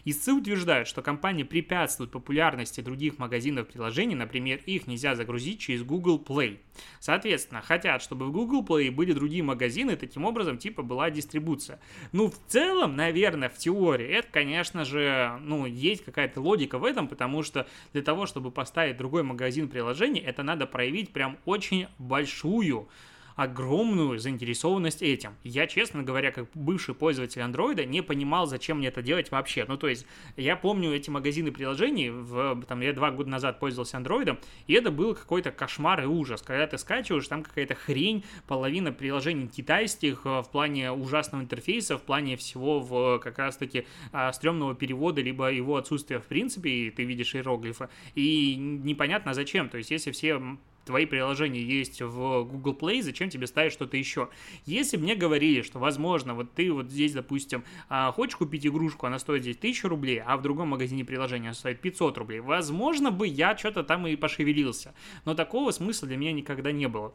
Истцы 0.04 0.32
утверждают, 0.32 0.88
что 0.88 1.02
компания 1.02 1.44
препятствует 1.44 2.10
популярности 2.10 2.80
других 2.80 3.18
магазинов 3.18 3.68
приложений, 3.68 4.16
например, 4.16 4.60
их 4.66 4.86
нельзя 4.86 5.14
загрузить 5.14 5.60
через 5.60 5.82
Google 5.82 6.22
Play. 6.24 6.58
Соответственно, 7.00 7.62
хотят, 7.62 8.02
чтобы 8.02 8.26
в 8.26 8.32
Google 8.32 8.64
Play 8.64 8.90
были 8.90 9.12
другие 9.12 9.42
магазины, 9.42 9.96
таким 9.96 10.24
образом, 10.24 10.58
типа, 10.58 10.82
была 10.82 11.10
дистрибуция. 11.10 11.80
Ну, 12.12 12.30
в 12.30 12.38
целом, 12.46 12.96
наверное, 12.96 13.48
в 13.48 13.56
теории, 13.56 14.06
это, 14.06 14.28
конечно 14.30 14.84
же, 14.84 15.38
ну, 15.40 15.66
есть 15.66 16.04
какая-то 16.04 16.40
логика 16.40 16.78
в 16.78 16.84
этом, 16.84 17.08
потому 17.08 17.42
что 17.42 17.66
для 17.92 18.02
того, 18.02 18.26
чтобы 18.26 18.50
поставить 18.50 18.96
другой 18.96 19.22
магазин 19.22 19.68
приложений, 19.68 20.20
это 20.20 20.42
надо 20.42 20.66
проявить 20.66 21.12
прям 21.12 21.38
очень 21.44 21.86
большую 21.98 22.88
огромную 23.36 24.18
заинтересованность 24.18 25.02
этим. 25.02 25.34
Я, 25.42 25.66
честно 25.66 26.02
говоря, 26.02 26.32
как 26.32 26.48
бывший 26.54 26.94
пользователь 26.94 27.40
андроида, 27.42 27.84
не 27.84 28.02
понимал, 28.02 28.46
зачем 28.46 28.78
мне 28.78 28.88
это 28.88 29.02
делать 29.02 29.30
вообще. 29.30 29.64
Ну, 29.66 29.76
то 29.76 29.88
есть, 29.88 30.06
я 30.36 30.56
помню 30.56 30.94
эти 30.94 31.10
магазины 31.10 31.52
приложений, 31.52 32.10
в, 32.10 32.62
там, 32.66 32.80
я 32.80 32.92
два 32.92 33.10
года 33.10 33.30
назад 33.30 33.60
пользовался 33.60 33.96
андроидом, 33.96 34.38
и 34.66 34.74
это 34.74 34.90
был 34.90 35.14
какой-то 35.14 35.50
кошмар 35.50 36.02
и 36.02 36.06
ужас. 36.06 36.42
Когда 36.42 36.66
ты 36.66 36.78
скачиваешь, 36.78 37.28
там 37.28 37.42
какая-то 37.42 37.74
хрень, 37.74 38.24
половина 38.46 38.92
приложений 38.92 39.48
китайских 39.48 40.22
э, 40.24 40.40
в 40.40 40.50
плане 40.50 40.92
ужасного 40.92 41.42
интерфейса, 41.42 41.98
в 41.98 42.02
плане 42.02 42.36
всего 42.36 42.80
в 42.80 43.18
как 43.18 43.38
раз-таки 43.38 43.86
а, 44.12 44.32
стрёмного 44.32 44.74
перевода, 44.74 45.20
либо 45.20 45.50
его 45.50 45.76
отсутствия 45.76 46.18
в 46.18 46.26
принципе, 46.26 46.70
и 46.70 46.90
ты 46.90 47.04
видишь 47.04 47.34
иероглифы, 47.34 47.88
и 48.14 48.56
непонятно 48.56 49.34
зачем. 49.34 49.68
То 49.68 49.78
есть, 49.78 49.90
если 49.90 50.10
все 50.10 50.40
твои 50.84 51.06
приложения 51.06 51.62
есть 51.62 52.00
в 52.00 52.44
Google 52.44 52.76
Play, 52.80 53.02
зачем 53.02 53.30
тебе 53.30 53.46
ставить 53.46 53.72
что-то 53.72 53.96
еще? 53.96 54.28
Если 54.66 54.96
мне 54.96 55.14
говорили, 55.14 55.62
что, 55.62 55.78
возможно, 55.78 56.34
вот 56.34 56.52
ты 56.52 56.72
вот 56.72 56.90
здесь, 56.90 57.12
допустим, 57.12 57.64
а, 57.88 58.12
хочешь 58.12 58.36
купить 58.36 58.66
игрушку, 58.66 59.06
она 59.06 59.18
стоит 59.18 59.42
здесь 59.42 59.56
1000 59.56 59.88
рублей, 59.88 60.20
а 60.24 60.36
в 60.36 60.42
другом 60.42 60.68
магазине 60.68 61.04
приложения 61.04 61.48
она 61.48 61.54
стоит 61.54 61.80
500 61.80 62.18
рублей, 62.18 62.40
возможно 62.40 63.10
бы 63.10 63.26
я 63.26 63.56
что-то 63.56 63.82
там 63.82 64.06
и 64.06 64.16
пошевелился. 64.16 64.94
Но 65.24 65.34
такого 65.34 65.70
смысла 65.70 66.08
для 66.08 66.16
меня 66.16 66.32
никогда 66.32 66.72
не 66.72 66.88
было. 66.88 67.14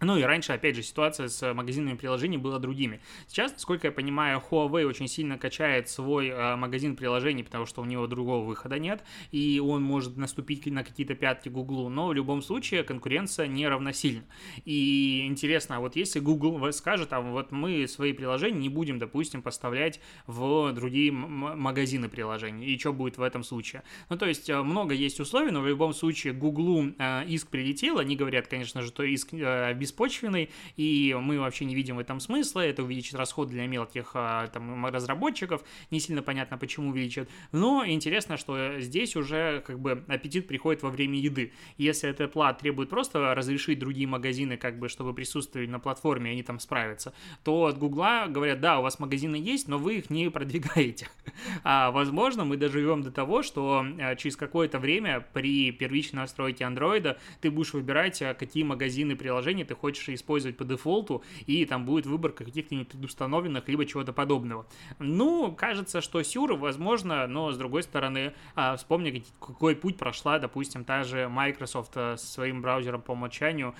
Ну 0.00 0.16
и 0.16 0.22
раньше, 0.22 0.52
опять 0.52 0.74
же, 0.74 0.82
ситуация 0.82 1.28
с 1.28 1.54
магазинами 1.54 1.96
приложений 1.96 2.38
была 2.38 2.58
другими. 2.58 3.00
Сейчас, 3.28 3.52
насколько 3.52 3.86
я 3.86 3.92
понимаю, 3.92 4.42
Huawei 4.50 4.84
очень 4.84 5.06
сильно 5.06 5.38
качает 5.38 5.88
свой 5.88 6.28
э, 6.28 6.56
магазин 6.56 6.96
приложений, 6.96 7.44
потому 7.44 7.66
что 7.66 7.82
у 7.82 7.84
него 7.84 8.06
другого 8.08 8.44
выхода 8.44 8.78
нет, 8.78 9.04
и 9.30 9.60
он 9.60 9.82
может 9.82 10.16
наступить 10.16 10.66
на 10.66 10.82
какие-то 10.82 11.14
пятки 11.14 11.48
Google, 11.48 11.88
но 11.88 12.08
в 12.08 12.14
любом 12.14 12.42
случае 12.42 12.82
конкуренция 12.82 13.46
не 13.46 13.68
равносильна. 13.68 14.24
И 14.64 15.24
интересно, 15.26 15.76
а 15.76 15.80
вот 15.80 15.94
если 15.94 16.18
Google 16.18 16.72
скажет, 16.72 17.12
а 17.12 17.20
вот 17.20 17.52
мы 17.52 17.86
свои 17.86 18.12
приложения 18.12 18.58
не 18.58 18.68
будем, 18.68 18.98
допустим, 18.98 19.42
поставлять 19.42 20.00
в 20.26 20.72
другие 20.72 21.12
магазины 21.12 22.08
приложений, 22.08 22.66
и 22.66 22.78
что 22.78 22.92
будет 22.92 23.18
в 23.18 23.22
этом 23.22 23.44
случае? 23.44 23.82
Ну, 24.08 24.16
то 24.16 24.26
есть, 24.26 24.50
э, 24.50 24.62
много 24.62 24.94
есть 24.94 25.20
условий, 25.20 25.50
но 25.50 25.60
в 25.60 25.66
любом 25.66 25.92
случае 25.92 26.32
Google 26.32 26.92
э, 26.98 27.24
иск 27.26 27.48
прилетел, 27.48 27.98
они 27.98 28.16
говорят, 28.16 28.48
конечно 28.48 28.82
же, 28.82 28.88
что 28.88 29.04
иск 29.04 29.32
э, 29.32 29.74
беспочвенный, 29.82 30.50
и 30.76 31.16
мы 31.20 31.38
вообще 31.38 31.64
не 31.64 31.74
видим 31.74 31.96
в 31.96 31.98
этом 31.98 32.20
смысла, 32.20 32.60
это 32.60 32.82
увеличит 32.82 33.14
расход 33.14 33.48
для 33.48 33.66
мелких 33.66 34.12
там, 34.12 34.86
разработчиков, 34.86 35.62
не 35.90 36.00
сильно 36.00 36.22
понятно, 36.22 36.58
почему 36.58 36.90
увеличит, 36.90 37.28
но 37.52 37.84
интересно, 37.86 38.36
что 38.36 38.80
здесь 38.80 39.16
уже 39.16 39.62
как 39.66 39.78
бы 39.78 40.04
аппетит 40.08 40.46
приходит 40.46 40.82
во 40.82 40.90
время 40.90 41.18
еды. 41.18 41.52
Если 41.76 42.08
этот 42.08 42.32
плат 42.32 42.58
требует 42.58 42.88
просто 42.88 43.34
разрешить 43.34 43.78
другие 43.78 44.06
магазины, 44.06 44.56
как 44.56 44.78
бы, 44.78 44.88
чтобы 44.88 45.14
присутствовали 45.14 45.66
на 45.66 45.78
платформе, 45.78 46.30
они 46.30 46.42
там 46.42 46.58
справятся, 46.58 47.12
то 47.44 47.66
от 47.66 47.78
Гугла 47.78 48.26
говорят, 48.28 48.60
да, 48.60 48.78
у 48.78 48.82
вас 48.82 48.98
магазины 48.98 49.36
есть, 49.36 49.68
но 49.68 49.78
вы 49.78 49.98
их 49.98 50.10
не 50.10 50.30
продвигаете. 50.30 51.08
А 51.64 51.90
возможно, 51.90 52.44
мы 52.44 52.56
доживем 52.56 53.02
до 53.02 53.10
того, 53.10 53.42
что 53.42 53.84
э, 53.98 54.16
через 54.16 54.36
какое-то 54.36 54.78
время 54.78 55.26
при 55.32 55.70
первичной 55.72 56.20
настройке 56.20 56.64
андроида 56.64 57.18
ты 57.40 57.50
будешь 57.50 57.72
выбирать, 57.72 58.22
э, 58.22 58.34
какие 58.34 58.62
магазины 58.62 59.16
приложений 59.16 59.64
ты 59.64 59.71
хочешь 59.74 60.08
использовать 60.08 60.56
по 60.56 60.64
дефолту, 60.64 61.22
и 61.46 61.64
там 61.64 61.84
будет 61.84 62.06
выборка 62.06 62.44
каких-то 62.44 62.76
предустановленных, 62.84 63.68
либо 63.68 63.86
чего-то 63.86 64.12
подобного. 64.12 64.66
Ну, 64.98 65.52
кажется, 65.52 66.00
что 66.00 66.22
сюр, 66.22 66.54
возможно, 66.54 67.26
но 67.26 67.52
с 67.52 67.56
другой 67.56 67.82
стороны, 67.82 68.34
а, 68.54 68.76
вспомни, 68.76 69.24
какой 69.40 69.76
путь 69.76 69.96
прошла, 69.96 70.38
допустим, 70.38 70.84
та 70.84 71.04
же 71.04 71.28
Microsoft 71.28 71.92
э, 71.96 72.16
со 72.16 72.26
своим 72.26 72.62
браузером 72.62 73.02
по 73.02 73.12
умолчанию, 73.12 73.74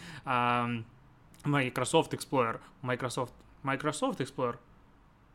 Microsoft 1.45 2.15
Explorer, 2.15 2.61
Microsoft, 2.83 3.33
Microsoft 3.63 4.21
Explorer, 4.21 4.57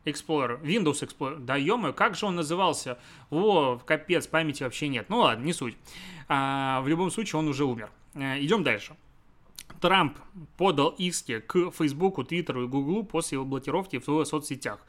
Explorer, 0.06 0.62
Windows 0.62 1.04
Explorer, 1.04 1.40
да 1.40 1.56
ё 1.56 1.94
как 1.94 2.16
же 2.16 2.26
он 2.26 2.36
назывался? 2.36 2.98
О, 3.30 3.78
капец, 3.78 4.28
памяти 4.28 4.64
вообще 4.64 4.88
нет. 4.88 5.10
Ну 5.10 5.20
ладно, 5.20 5.44
не 5.44 5.54
суть. 5.54 5.76
А, 6.28 6.82
в 6.82 6.88
любом 6.88 7.12
случае, 7.12 7.40
он 7.40 7.48
уже 7.48 7.66
умер. 7.66 7.90
А, 8.16 8.40
идем 8.40 8.64
дальше. 8.64 8.96
Трамп 9.80 10.18
подал 10.58 10.90
иски 10.98 11.40
к 11.40 11.72
Фейсбуку, 11.72 12.24
Твиттеру 12.24 12.64
и 12.64 12.68
Гуглу 12.68 13.04
после 13.04 13.36
его 13.36 13.46
блокировки 13.46 14.00
в 14.00 14.26
соцсетях. 14.26 14.80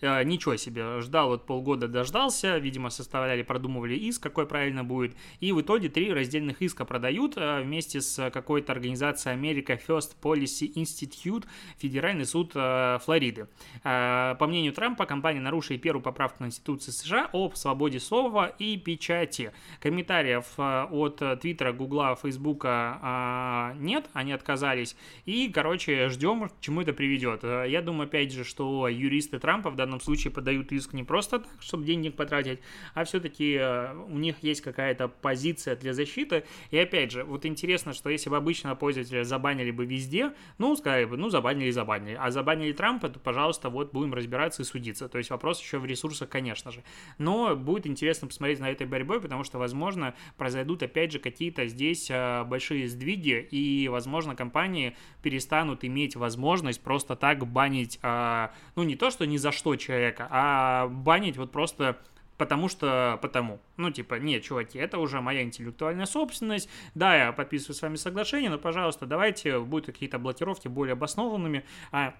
Э, 0.00 0.22
ничего 0.24 0.56
себе, 0.56 1.00
ждал 1.00 1.28
вот 1.28 1.46
полгода, 1.46 1.88
дождался, 1.88 2.58
видимо, 2.58 2.90
составляли, 2.90 3.42
продумывали 3.42 3.94
иск, 3.94 4.22
какой 4.22 4.46
правильно 4.46 4.84
будет, 4.84 5.16
и 5.40 5.52
в 5.52 5.60
итоге 5.60 5.88
три 5.88 6.12
раздельных 6.12 6.62
иска 6.62 6.84
продают 6.84 7.36
э, 7.36 7.62
вместе 7.62 8.00
с 8.00 8.30
какой-то 8.30 8.72
организацией 8.72 9.36
America 9.36 9.80
First 9.86 10.16
Policy 10.20 10.72
Institute, 10.74 11.44
Федеральный 11.78 12.26
суд 12.26 12.52
э, 12.54 12.98
Флориды. 13.04 13.48
По 13.82 14.46
мнению 14.46 14.72
Трампа, 14.72 15.06
компания 15.06 15.40
нарушила 15.40 15.78
первую 15.78 16.02
поправку 16.02 16.38
Конституции 16.38 16.90
США 16.90 17.28
о 17.32 17.50
свободе 17.54 18.00
слова 18.00 18.46
и 18.46 18.76
печати. 18.76 19.52
Комментариев 19.80 20.46
от 20.58 21.40
Твиттера, 21.40 21.72
Гугла, 21.72 22.16
Фейсбука 22.16 23.74
нет, 23.76 24.08
они 24.12 24.25
отказались. 24.32 24.96
И, 25.24 25.50
короче, 25.52 26.08
ждем, 26.08 26.48
к 26.48 26.60
чему 26.60 26.82
это 26.82 26.92
приведет. 26.92 27.40
Э, 27.42 27.64
я 27.68 27.82
думаю, 27.82 28.06
опять 28.06 28.32
же, 28.32 28.44
что 28.44 28.88
юристы 28.88 29.38
Трампа 29.38 29.70
в 29.70 29.76
данном 29.76 30.00
случае 30.00 30.32
подают 30.32 30.72
иск 30.72 30.92
не 30.92 31.04
просто 31.04 31.40
так, 31.40 31.50
чтобы 31.60 31.84
денег 31.84 32.16
потратить, 32.16 32.60
а 32.94 33.04
все-таки 33.04 33.54
э, 33.54 33.94
у 33.94 34.18
них 34.18 34.36
есть 34.42 34.60
какая-то 34.60 35.08
позиция 35.08 35.76
для 35.76 35.92
защиты. 35.92 36.44
И 36.70 36.78
опять 36.78 37.12
же, 37.12 37.24
вот 37.24 37.46
интересно, 37.46 37.92
что 37.92 38.10
если 38.10 38.30
бы 38.30 38.36
обычного 38.36 38.74
пользователя 38.74 39.24
забанили 39.24 39.70
бы 39.70 39.86
везде, 39.86 40.32
ну, 40.58 40.76
сказали 40.76 41.04
бы, 41.04 41.16
ну, 41.16 41.28
забанили, 41.30 41.70
забанили. 41.70 42.16
А 42.20 42.30
забанили 42.30 42.72
Трампа, 42.72 43.08
то, 43.08 43.18
пожалуйста, 43.18 43.70
вот 43.70 43.92
будем 43.92 44.14
разбираться 44.14 44.62
и 44.62 44.64
судиться. 44.64 45.08
То 45.08 45.18
есть 45.18 45.30
вопрос 45.30 45.60
еще 45.60 45.78
в 45.78 45.86
ресурсах, 45.86 46.28
конечно 46.28 46.70
же. 46.70 46.82
Но 47.18 47.56
будет 47.56 47.86
интересно 47.86 48.28
посмотреть 48.28 48.60
на 48.60 48.70
этой 48.70 48.86
борьбой, 48.86 49.20
потому 49.20 49.44
что, 49.44 49.58
возможно, 49.58 50.14
произойдут, 50.36 50.82
опять 50.82 51.12
же, 51.12 51.18
какие-то 51.18 51.66
здесь 51.66 52.10
э, 52.10 52.44
большие 52.44 52.88
сдвиги, 52.88 53.46
и, 53.50 53.88
возможно, 53.88 54.15
возможно, 54.16 54.34
компании 54.34 54.96
перестанут 55.22 55.84
иметь 55.84 56.16
возможность 56.16 56.80
просто 56.80 57.16
так 57.16 57.46
банить, 57.46 57.98
а, 58.02 58.50
ну, 58.74 58.82
не 58.82 58.96
то, 58.96 59.10
что 59.10 59.26
ни 59.26 59.36
за 59.36 59.52
что 59.52 59.76
человека, 59.76 60.26
а 60.30 60.88
банить 60.88 61.36
вот 61.36 61.52
просто 61.52 61.98
потому 62.38 62.68
что 62.68 63.18
потому. 63.20 63.60
Ну, 63.76 63.90
типа, 63.90 64.14
нет, 64.14 64.42
чуваки, 64.42 64.78
это 64.78 64.98
уже 64.98 65.20
моя 65.20 65.42
интеллектуальная 65.42 66.06
собственность, 66.06 66.70
да, 66.94 67.16
я 67.16 67.32
подписываю 67.32 67.74
с 67.74 67.82
вами 67.82 67.96
соглашение, 67.96 68.50
но, 68.50 68.58
пожалуйста, 68.58 69.04
давайте 69.06 69.58
будут 69.58 69.86
какие-то 69.86 70.18
блокировки 70.18 70.68
более 70.68 70.94
обоснованными, 70.94 71.64
а 71.92 72.14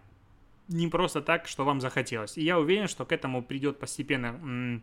не 0.68 0.88
просто 0.88 1.22
так, 1.22 1.46
что 1.46 1.64
вам 1.64 1.80
захотелось. 1.80 2.36
И 2.36 2.42
я 2.42 2.58
уверен, 2.58 2.88
что 2.88 3.06
к 3.06 3.12
этому 3.12 3.42
придет 3.42 3.78
постепенно 3.78 4.82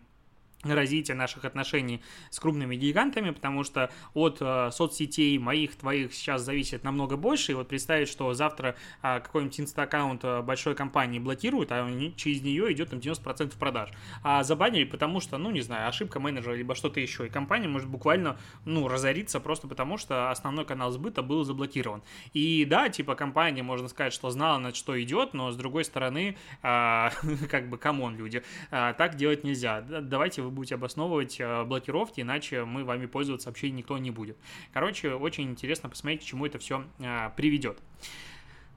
развития 0.63 1.13
наших 1.13 1.45
отношений 1.45 2.01
с 2.29 2.39
крупными 2.39 2.75
гигантами, 2.75 3.31
потому 3.31 3.63
что 3.63 3.91
от 4.13 4.37
э, 4.41 4.69
соцсетей 4.71 5.37
моих, 5.37 5.75
твоих 5.75 6.13
сейчас 6.13 6.41
зависит 6.41 6.83
намного 6.83 7.17
больше, 7.17 7.51
и 7.51 7.55
вот 7.55 7.67
представить, 7.67 8.07
что 8.07 8.33
завтра 8.33 8.75
э, 9.01 9.19
какой-нибудь 9.19 9.59
инста-аккаунт 9.59 10.23
большой 10.43 10.75
компании 10.75 11.19
блокируют, 11.19 11.71
а 11.71 11.87
через 12.15 12.41
нее 12.41 12.71
идет 12.71 12.89
там 12.89 12.99
90% 12.99 13.57
продаж, 13.57 13.89
а 14.23 14.43
забанили, 14.43 14.85
потому 14.85 15.19
что, 15.19 15.37
ну, 15.37 15.51
не 15.51 15.61
знаю, 15.61 15.87
ошибка 15.89 16.19
менеджера, 16.19 16.53
либо 16.53 16.75
что-то 16.75 16.99
еще, 16.99 17.27
и 17.27 17.29
компания 17.29 17.67
может 17.67 17.89
буквально, 17.89 18.37
ну, 18.65 18.87
разориться 18.87 19.39
просто 19.39 19.67
потому, 19.67 19.97
что 19.97 20.31
основной 20.31 20.65
канал 20.65 20.91
сбыта 20.91 21.21
был 21.21 21.43
заблокирован. 21.43 22.01
И 22.33 22.65
да, 22.65 22.89
типа 22.89 23.15
компания, 23.15 23.63
можно 23.63 23.87
сказать, 23.87 24.13
что 24.13 24.29
знала, 24.29 24.57
на 24.59 24.73
что 24.73 25.01
идет, 25.01 25.33
но 25.33 25.51
с 25.51 25.55
другой 25.55 25.83
стороны, 25.83 26.37
э, 26.61 27.09
как 27.49 27.69
бы, 27.69 27.77
come 27.77 27.99
on, 27.99 28.15
люди, 28.15 28.43
э, 28.71 28.93
так 28.97 29.15
делать 29.15 29.43
нельзя. 29.43 29.81
Давайте 29.81 30.41
вы 30.41 30.51
будете 30.53 30.75
обосновывать 30.75 31.39
э, 31.39 31.63
блокировки, 31.65 32.21
иначе 32.21 32.63
мы 32.65 32.83
вами 32.83 33.05
пользоваться 33.05 33.49
вообще 33.49 33.71
никто 33.71 33.97
не 33.97 34.11
будет. 34.11 34.37
Короче, 34.71 35.13
очень 35.13 35.49
интересно 35.49 35.89
посмотреть, 35.89 36.21
к 36.21 36.25
чему 36.25 36.45
это 36.45 36.59
все 36.59 36.85
э, 36.99 37.29
приведет. 37.35 37.79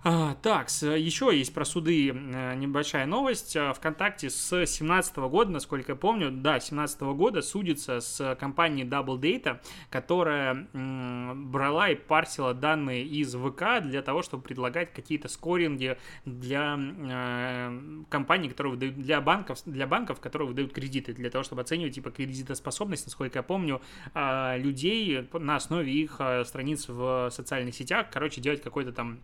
А, 0.08 0.36
так, 0.36 0.68
еще 0.68 1.36
есть 1.36 1.52
про 1.52 1.64
суды 1.64 2.10
э, 2.10 2.54
небольшая 2.54 3.06
новость. 3.06 3.56
Э, 3.56 3.72
Вконтакте 3.72 4.30
с 4.30 4.50
2017 4.50 5.16
года, 5.16 5.50
насколько 5.50 5.92
я 5.92 5.96
помню, 5.96 6.30
да, 6.30 6.52
2017 6.52 7.00
года 7.00 7.42
судится 7.42 8.00
с 8.00 8.36
компанией 8.36 8.86
Double 8.86 9.18
Data, 9.18 9.60
которая 9.90 10.68
брала 10.72 11.88
и 11.88 11.96
парсила 11.96 12.54
данные 12.54 13.04
из 13.04 13.34
ВК 13.34 13.82
для 13.82 14.00
того, 14.00 14.22
чтобы 14.22 14.44
предлагать 14.44 14.92
какие-то 14.92 15.26
скоринги 15.26 15.98
для 16.24 16.78
э, 16.78 17.80
компаний, 18.08 18.48
которые 18.48 18.74
выдают, 18.74 18.96
для 18.96 19.20
банков, 19.20 19.58
для 19.66 19.88
банков, 19.88 20.20
которые 20.20 20.46
выдают 20.46 20.72
кредиты, 20.72 21.14
для 21.14 21.30
того, 21.30 21.42
чтобы 21.42 21.62
оценивать 21.62 21.96
типа 21.96 22.12
кредитоспособность, 22.12 23.06
насколько 23.06 23.40
я 23.40 23.42
помню, 23.42 23.82
э, 24.14 24.58
людей 24.58 25.28
на 25.32 25.56
основе 25.56 25.92
их 25.92 26.20
страниц 26.44 26.88
в 26.88 27.30
социальных 27.32 27.74
сетях, 27.74 28.06
короче, 28.12 28.40
делать 28.40 28.62
какой-то 28.62 28.92
там 28.92 29.18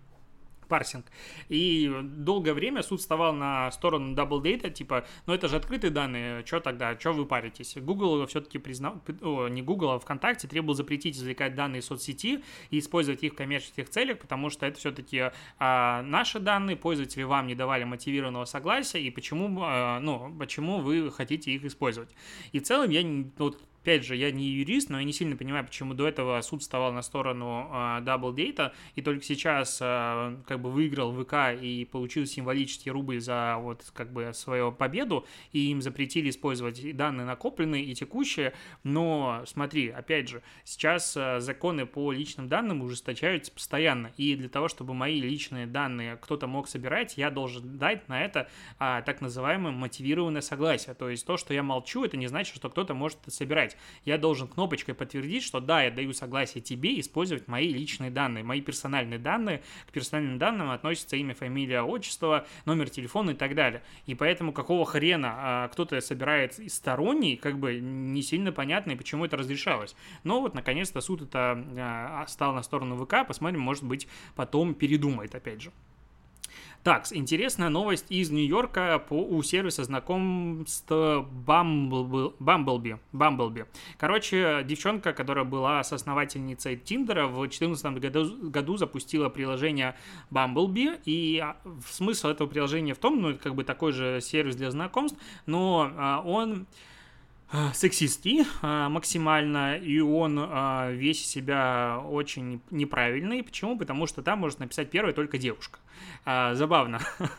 парсинг. 0.73 1.05
И 1.51 1.93
долгое 2.03 2.55
время 2.55 2.83
суд 2.83 3.01
вставал 3.01 3.35
на 3.35 3.71
сторону 3.73 4.15
Double 4.15 4.41
Data, 4.41 4.71
типа, 4.71 5.05
ну 5.27 5.35
это 5.35 5.47
же 5.49 5.57
открытые 5.57 5.91
данные, 5.91 6.47
что 6.47 6.61
тогда, 6.61 6.99
что 6.99 7.13
вы 7.13 7.27
паритесь? 7.27 7.77
Google 7.77 8.27
все-таки 8.27 8.57
признал, 8.57 9.03
о, 9.21 9.49
не 9.49 9.61
Google, 9.61 9.91
а 9.91 9.99
ВКонтакте 9.99 10.49
требовал 10.49 10.75
запретить 10.75 11.19
извлекать 11.19 11.55
данные 11.55 11.81
из 11.81 11.85
соцсети 11.85 12.43
и 12.71 12.79
использовать 12.79 13.23
их 13.23 13.35
в 13.35 13.37
коммерческих 13.37 13.91
целях, 13.91 14.19
потому 14.19 14.49
что 14.49 14.65
это 14.65 14.79
все-таки 14.79 15.31
а, 15.59 16.03
наши 16.05 16.41
данные, 16.41 16.77
пользователи 16.77 17.23
вам 17.23 17.49
не 17.49 17.55
давали 17.55 17.85
мотивированного 17.85 18.47
согласия, 18.47 19.03
и 19.03 19.11
почему, 19.11 19.61
а, 19.63 20.01
ну, 20.01 20.35
почему 20.39 20.79
вы 20.79 21.11
хотите 21.11 21.51
их 21.51 21.67
использовать. 21.67 22.09
И 22.53 22.61
в 22.61 22.63
целом 22.63 22.89
я 22.89 23.03
вот, 23.37 23.61
Опять 23.83 24.05
же, 24.05 24.15
я 24.15 24.31
не 24.31 24.47
юрист, 24.47 24.91
но 24.91 24.99
я 24.99 25.05
не 25.05 25.13
сильно 25.13 25.37
понимаю, 25.37 25.65
почему 25.65 25.93
до 25.95 26.07
этого 26.07 26.41
суд 26.43 26.63
вставал 26.63 26.93
на 26.93 27.03
сторону 27.03 27.69
э, 27.69 27.75
Double 28.03 28.33
Data, 28.33 28.73
и 28.95 29.03
только 29.03 29.25
сейчас 29.25 29.79
э, 29.81 30.37
как 30.47 30.61
бы 30.61 30.71
выиграл 30.71 31.13
ВК 31.13 31.61
и 31.61 31.85
получил 31.91 32.25
символический 32.27 32.93
рубль 32.93 33.21
за 33.21 33.57
вот 33.59 33.83
как 33.93 34.13
бы 34.13 34.31
свою 34.35 34.71
победу, 34.71 35.27
и 35.51 35.71
им 35.73 35.83
запретили 35.83 36.31
использовать 36.31 36.97
данные 36.97 37.27
накопленные 37.27 37.85
и 37.85 37.93
текущие, 37.95 38.53
но 38.85 39.43
смотри, 39.47 39.89
опять 39.89 40.29
же, 40.29 40.43
сейчас 40.63 41.17
э, 41.17 41.41
законы 41.41 41.85
по 41.85 42.13
личным 42.13 42.49
данным 42.49 42.83
ужесточаются 42.83 43.51
постоянно, 43.51 44.13
и 44.17 44.37
для 44.37 44.49
того, 44.49 44.69
чтобы 44.69 44.95
мои 44.95 45.21
личные 45.21 45.67
данные 45.67 46.19
кто-то 46.21 46.47
мог 46.47 46.69
собирать, 46.69 47.19
я 47.19 47.31
должен 47.31 47.79
дать 47.79 48.09
на 48.09 48.23
это 48.25 48.49
э, 48.79 49.03
так 49.05 49.21
называемое 49.21 49.73
мотивированное 49.73 50.41
согласие, 50.41 50.95
то 50.95 51.11
есть 51.11 51.27
то, 51.27 51.37
что 51.37 51.53
я 51.53 51.65
молчу, 51.65 52.05
это 52.05 52.17
не 52.17 52.29
значит, 52.29 52.55
что 52.55 52.71
кто-то 52.71 52.95
может 52.95 53.19
это 53.23 53.33
собирать, 53.33 53.72
сказать. 53.73 54.03
Я 54.05 54.19
должен 54.19 54.49
кнопочкой 54.49 54.95
подтвердить, 54.95 55.43
что 55.43 55.61
да, 55.61 55.83
я 55.83 55.91
даю 55.91 56.13
согласие 56.13 56.63
тебе 56.63 56.99
использовать 57.01 57.49
мои 57.49 57.73
личные 57.73 58.11
данные, 58.11 58.45
мои 58.45 58.61
персональные 58.61 59.19
данные. 59.19 59.63
К 59.89 59.93
персональным 59.93 60.39
данным 60.39 60.71
относятся 60.71 61.17
имя, 61.17 61.35
фамилия, 61.35 61.83
отчество, 61.83 62.47
номер 62.65 62.91
телефона 62.91 63.31
и 63.31 63.35
так 63.35 63.55
далее. 63.55 63.83
И 64.07 64.15
поэтому 64.15 64.53
какого 64.53 64.85
хрена 64.85 65.35
а, 65.37 65.69
кто-то 65.69 66.01
собирает 66.01 66.59
сторонний, 66.71 67.37
как 67.37 67.59
бы 67.59 67.79
не 67.81 68.23
сильно 68.23 68.53
понятно, 68.53 68.93
и 68.93 68.97
почему 68.97 69.25
это 69.25 69.37
разрешалось. 69.37 69.95
Но 70.25 70.41
вот, 70.41 70.55
наконец-то, 70.55 71.01
суд 71.01 71.23
это 71.23 71.65
а, 71.77 72.27
стал 72.27 72.55
на 72.55 72.63
сторону 72.63 73.05
ВК, 73.05 73.27
посмотрим, 73.27 73.61
может 73.61 73.85
быть, 73.85 74.09
потом 74.35 74.75
передумает, 74.75 75.35
опять 75.35 75.63
же. 75.63 75.71
Так, 76.83 77.07
интересная 77.13 77.69
новость 77.69 78.07
из 78.09 78.33
Нью-Йорка 78.33 78.99
по, 79.09 79.15
у 79.15 79.41
сервиса 79.45 79.85
знакомств 79.85 80.91
Bumblebee. 80.91 82.35
Bumblebee. 82.41 82.99
Bumblebee. 83.13 83.67
Короче, 83.99 84.65
девчонка, 84.65 85.13
которая 85.13 85.45
была 85.45 85.85
соосновательницей 85.85 86.77
Тиндера, 86.77 87.29
в 87.29 87.37
2014 87.37 87.87
году, 88.01 88.51
году 88.51 88.77
запустила 88.77 89.29
приложение 89.29 89.95
Bumblebee, 90.33 91.01
и 91.05 91.39
а, 91.39 91.57
смысл 91.89 92.29
этого 92.29 92.49
приложения 92.49 92.95
в 92.95 92.99
том, 92.99 93.23
ну, 93.23 93.31
это 93.31 93.39
как 93.39 93.55
бы 93.55 93.63
такой 93.63 93.93
же 93.93 94.21
сервис 94.21 94.57
для 94.57 94.73
знакомств, 94.73 95.17
но 95.47 95.89
а, 95.97 96.21
он 96.27 96.67
сексистский 97.75 98.45
а, 98.63 98.89
максимально, 98.89 99.77
и 99.77 100.01
он 100.01 100.39
а, 100.41 100.91
весь 100.91 101.25
себя 101.27 102.01
очень 102.05 102.61
неправильный. 102.71 103.43
Почему? 103.43 103.79
Потому 103.79 104.07
что 104.07 104.23
там 104.23 104.39
может 104.41 104.59
написать 104.61 104.91
первая 104.91 105.13
только 105.13 105.39
девушка. 105.39 105.79
Забавно. 106.25 107.01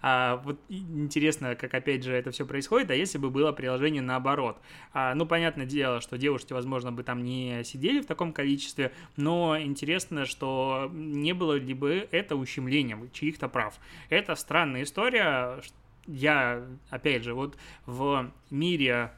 А, 0.00 0.42
вот 0.44 0.60
интересно, 0.68 1.54
как 1.54 1.72
опять 1.74 2.02
же 2.02 2.12
это 2.12 2.30
все 2.30 2.44
происходит, 2.44 2.90
а 2.90 2.94
если 2.94 3.18
бы 3.18 3.30
было 3.30 3.52
приложение 3.52 4.02
наоборот? 4.02 4.58
А, 4.92 5.14
ну, 5.14 5.24
понятное 5.26 5.66
дело, 5.66 6.00
что 6.00 6.18
девушки, 6.18 6.52
возможно, 6.52 6.92
бы 6.92 7.02
там 7.02 7.22
не 7.22 7.62
сидели 7.64 8.00
в 8.00 8.06
таком 8.06 8.32
количестве, 8.32 8.92
но 9.16 9.58
интересно, 9.58 10.26
что 10.26 10.90
не 10.92 11.32
было 11.32 11.54
ли 11.54 11.74
бы 11.74 12.08
это 12.10 12.36
ущемлением 12.36 13.10
чьих-то 13.12 13.48
прав. 13.48 13.78
Это 14.08 14.34
странная 14.34 14.82
история. 14.82 15.60
Я, 16.06 16.66
опять 16.90 17.22
же, 17.22 17.32
вот 17.32 17.56
в 17.86 18.32
мире 18.50 19.12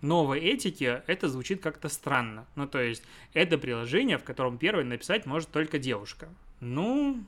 новой 0.00 0.40
этики, 0.40 1.02
это 1.06 1.28
звучит 1.28 1.62
как-то 1.62 1.88
странно. 1.88 2.46
Ну, 2.54 2.66
то 2.66 2.80
есть, 2.80 3.02
это 3.34 3.58
приложение, 3.58 4.18
в 4.18 4.24
котором 4.24 4.58
первой 4.58 4.84
написать 4.84 5.26
может 5.26 5.50
только 5.50 5.78
девушка. 5.78 6.28
Ну, 6.60 7.24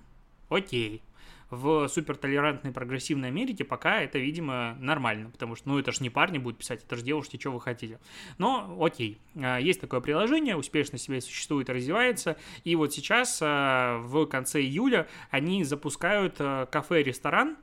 окей. 0.49 1.03
В 1.51 1.89
супертолерантной 1.89 2.71
прогрессивной 2.71 3.29
Америке 3.29 3.65
пока 3.65 4.03
это, 4.03 4.21
видимо, 4.21 4.77
нормально, 4.79 5.31
потому 5.31 5.57
что, 5.57 5.69
ну, 5.69 5.81
это 5.81 5.91
же 5.91 6.01
не 6.01 6.09
парни 6.09 6.39
будут 6.39 6.61
писать, 6.61 6.85
это 6.85 6.95
же 6.95 7.03
девушки, 7.03 7.39
что 7.41 7.51
вы 7.51 7.61
хотите. 7.61 7.99
Но, 8.39 8.79
окей, 8.81 9.19
а, 9.35 9.59
есть 9.59 9.81
такое 9.81 9.99
приложение, 9.99 10.57
успешно 10.57 10.97
себе 10.97 11.21
существует 11.21 11.69
развивается, 11.69 12.37
и 12.63 12.77
вот 12.77 12.93
сейчас, 12.93 13.41
а, 13.43 13.99
в 13.99 14.27
конце 14.27 14.61
июля, 14.61 15.09
они 15.33 15.65
запускают 15.65 16.37
а, 16.39 16.67
кафе-ресторан, 16.67 17.57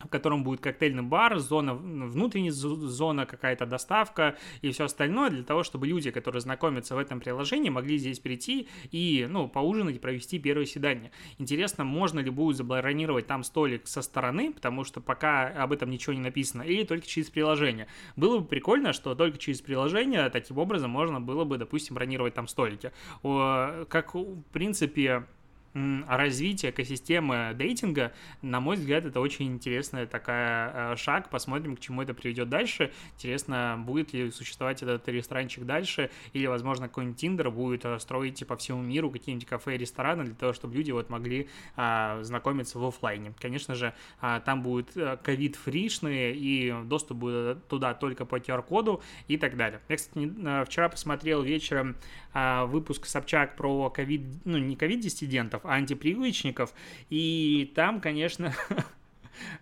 в 0.00 0.08
котором 0.08 0.44
будет 0.44 0.60
коктейльный 0.60 1.02
бар, 1.02 1.38
зона, 1.38 1.74
внутренняя 1.74 2.52
зона, 2.52 3.26
какая-то 3.26 3.66
доставка 3.66 4.36
и 4.62 4.70
все 4.70 4.84
остальное, 4.84 5.30
для 5.30 5.42
того, 5.42 5.62
чтобы 5.62 5.86
люди, 5.86 6.10
которые 6.10 6.40
знакомятся 6.40 6.94
в 6.94 6.98
этом 6.98 7.20
приложении, 7.20 7.70
могли 7.70 7.98
здесь 7.98 8.18
прийти 8.18 8.68
и, 8.90 9.26
ну, 9.28 9.48
поужинать 9.48 9.96
и 9.96 9.98
провести 9.98 10.38
первое 10.38 10.66
свидание. 10.66 11.10
Интересно, 11.38 11.84
можно 11.84 12.20
ли 12.20 12.30
будет 12.30 12.56
забронировать 12.56 13.26
там 13.26 13.44
столик 13.44 13.86
со 13.86 14.02
стороны, 14.02 14.52
потому 14.52 14.84
что 14.84 15.00
пока 15.00 15.48
об 15.48 15.72
этом 15.72 15.90
ничего 15.90 16.14
не 16.14 16.20
написано, 16.20 16.62
или 16.62 16.84
только 16.84 17.06
через 17.06 17.30
приложение. 17.30 17.86
Было 18.16 18.38
бы 18.38 18.46
прикольно, 18.46 18.92
что 18.92 19.14
только 19.14 19.38
через 19.38 19.60
приложение 19.60 20.28
таким 20.30 20.58
образом 20.58 20.90
можно 20.90 21.20
было 21.20 21.44
бы, 21.44 21.58
допустим, 21.58 21.94
бронировать 21.94 22.34
там 22.34 22.48
столики. 22.48 22.92
Как, 23.22 24.14
в 24.14 24.42
принципе, 24.52 25.26
развитие 25.74 26.72
экосистемы 26.72 27.52
дейтинга, 27.54 28.12
на 28.42 28.60
мой 28.60 28.76
взгляд, 28.76 29.04
это 29.04 29.20
очень 29.20 29.46
интересная 29.46 30.06
такая 30.06 30.92
э, 30.92 30.96
шаг. 30.96 31.30
Посмотрим, 31.30 31.76
к 31.76 31.80
чему 31.80 32.02
это 32.02 32.14
приведет 32.14 32.48
дальше. 32.48 32.92
Интересно, 33.14 33.82
будет 33.84 34.12
ли 34.12 34.30
существовать 34.30 34.82
этот 34.82 35.06
ресторанчик 35.08 35.64
дальше, 35.64 36.10
или, 36.32 36.46
возможно, 36.46 36.88
какой-нибудь 36.88 37.18
Тиндер 37.18 37.50
будет 37.50 37.84
э, 37.84 37.98
строить 37.98 38.46
по 38.46 38.56
всему 38.56 38.82
миру 38.82 39.10
какие-нибудь 39.10 39.46
кафе 39.46 39.76
и 39.76 39.78
рестораны 39.78 40.24
для 40.24 40.34
того, 40.34 40.52
чтобы 40.52 40.74
люди 40.74 40.90
вот 40.90 41.08
могли 41.10 41.48
а, 41.76 42.22
знакомиться 42.22 42.78
в 42.78 42.84
офлайне. 42.84 43.32
Конечно 43.38 43.74
же, 43.74 43.94
а, 44.20 44.40
там 44.40 44.62
будет 44.62 44.96
э, 44.96 45.18
ковид-фришные, 45.22 46.34
и 46.34 46.74
доступ 46.84 47.18
будет 47.18 47.68
туда 47.68 47.94
только 47.94 48.24
по 48.24 48.36
QR-коду 48.36 49.02
и 49.28 49.36
так 49.36 49.56
далее. 49.56 49.80
Я, 49.88 49.96
кстати, 49.96 50.64
вчера 50.64 50.88
посмотрел 50.88 51.42
вечером 51.42 51.96
а, 52.32 52.66
выпуск 52.66 53.06
Собчак 53.06 53.56
про 53.56 53.90
ковид, 53.90 54.22
ну, 54.44 54.58
не 54.58 54.76
ковид-диссидентов, 54.76 55.59
а 55.64 55.74
антипривычников, 55.74 56.72
и 57.08 57.70
там, 57.74 58.00
конечно, 58.00 58.54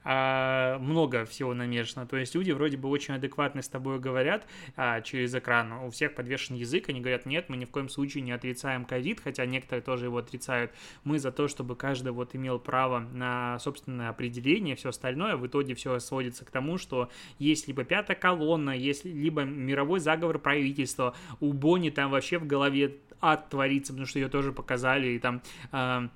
а, 0.04 0.78
много 0.78 1.24
всего 1.24 1.54
намешано. 1.54 2.06
То 2.06 2.16
есть 2.16 2.34
люди 2.34 2.50
вроде 2.50 2.76
бы 2.76 2.88
очень 2.88 3.14
адекватно 3.14 3.62
с 3.62 3.68
тобой 3.68 3.98
говорят 3.98 4.46
а, 4.76 5.00
через 5.00 5.34
экран. 5.34 5.72
У 5.72 5.90
всех 5.90 6.14
подвешен 6.14 6.56
язык, 6.56 6.88
они 6.88 7.00
говорят, 7.00 7.26
нет, 7.26 7.48
мы 7.48 7.56
ни 7.56 7.64
в 7.64 7.70
коем 7.70 7.88
случае 7.88 8.22
не 8.22 8.32
отрицаем 8.32 8.84
ковид, 8.84 9.20
хотя 9.20 9.44
некоторые 9.46 9.82
тоже 9.82 10.06
его 10.06 10.18
отрицают. 10.18 10.72
Мы 11.04 11.18
за 11.18 11.32
то, 11.32 11.48
чтобы 11.48 11.76
каждый 11.76 12.12
вот 12.12 12.34
имел 12.34 12.58
право 12.58 13.00
на 13.00 13.58
собственное 13.58 14.10
определение, 14.10 14.76
все 14.76 14.90
остальное. 14.90 15.36
В 15.36 15.46
итоге 15.46 15.74
все 15.74 15.98
сводится 15.98 16.44
к 16.44 16.50
тому, 16.50 16.78
что 16.78 17.10
есть 17.38 17.68
либо 17.68 17.84
пятая 17.84 18.16
колонна, 18.16 18.70
есть 18.70 19.04
либо 19.04 19.42
мировой 19.42 20.00
заговор 20.00 20.38
правительства. 20.38 21.14
У 21.40 21.52
Бонни 21.52 21.90
там 21.90 22.10
вообще 22.10 22.38
в 22.38 22.46
голове 22.46 22.96
ад 23.20 23.48
творится, 23.48 23.92
потому 23.92 24.06
что 24.06 24.18
ее 24.18 24.28
тоже 24.28 24.52
показали, 24.52 25.08
и 25.08 25.18
там 25.18 25.42
э, 25.72 26.08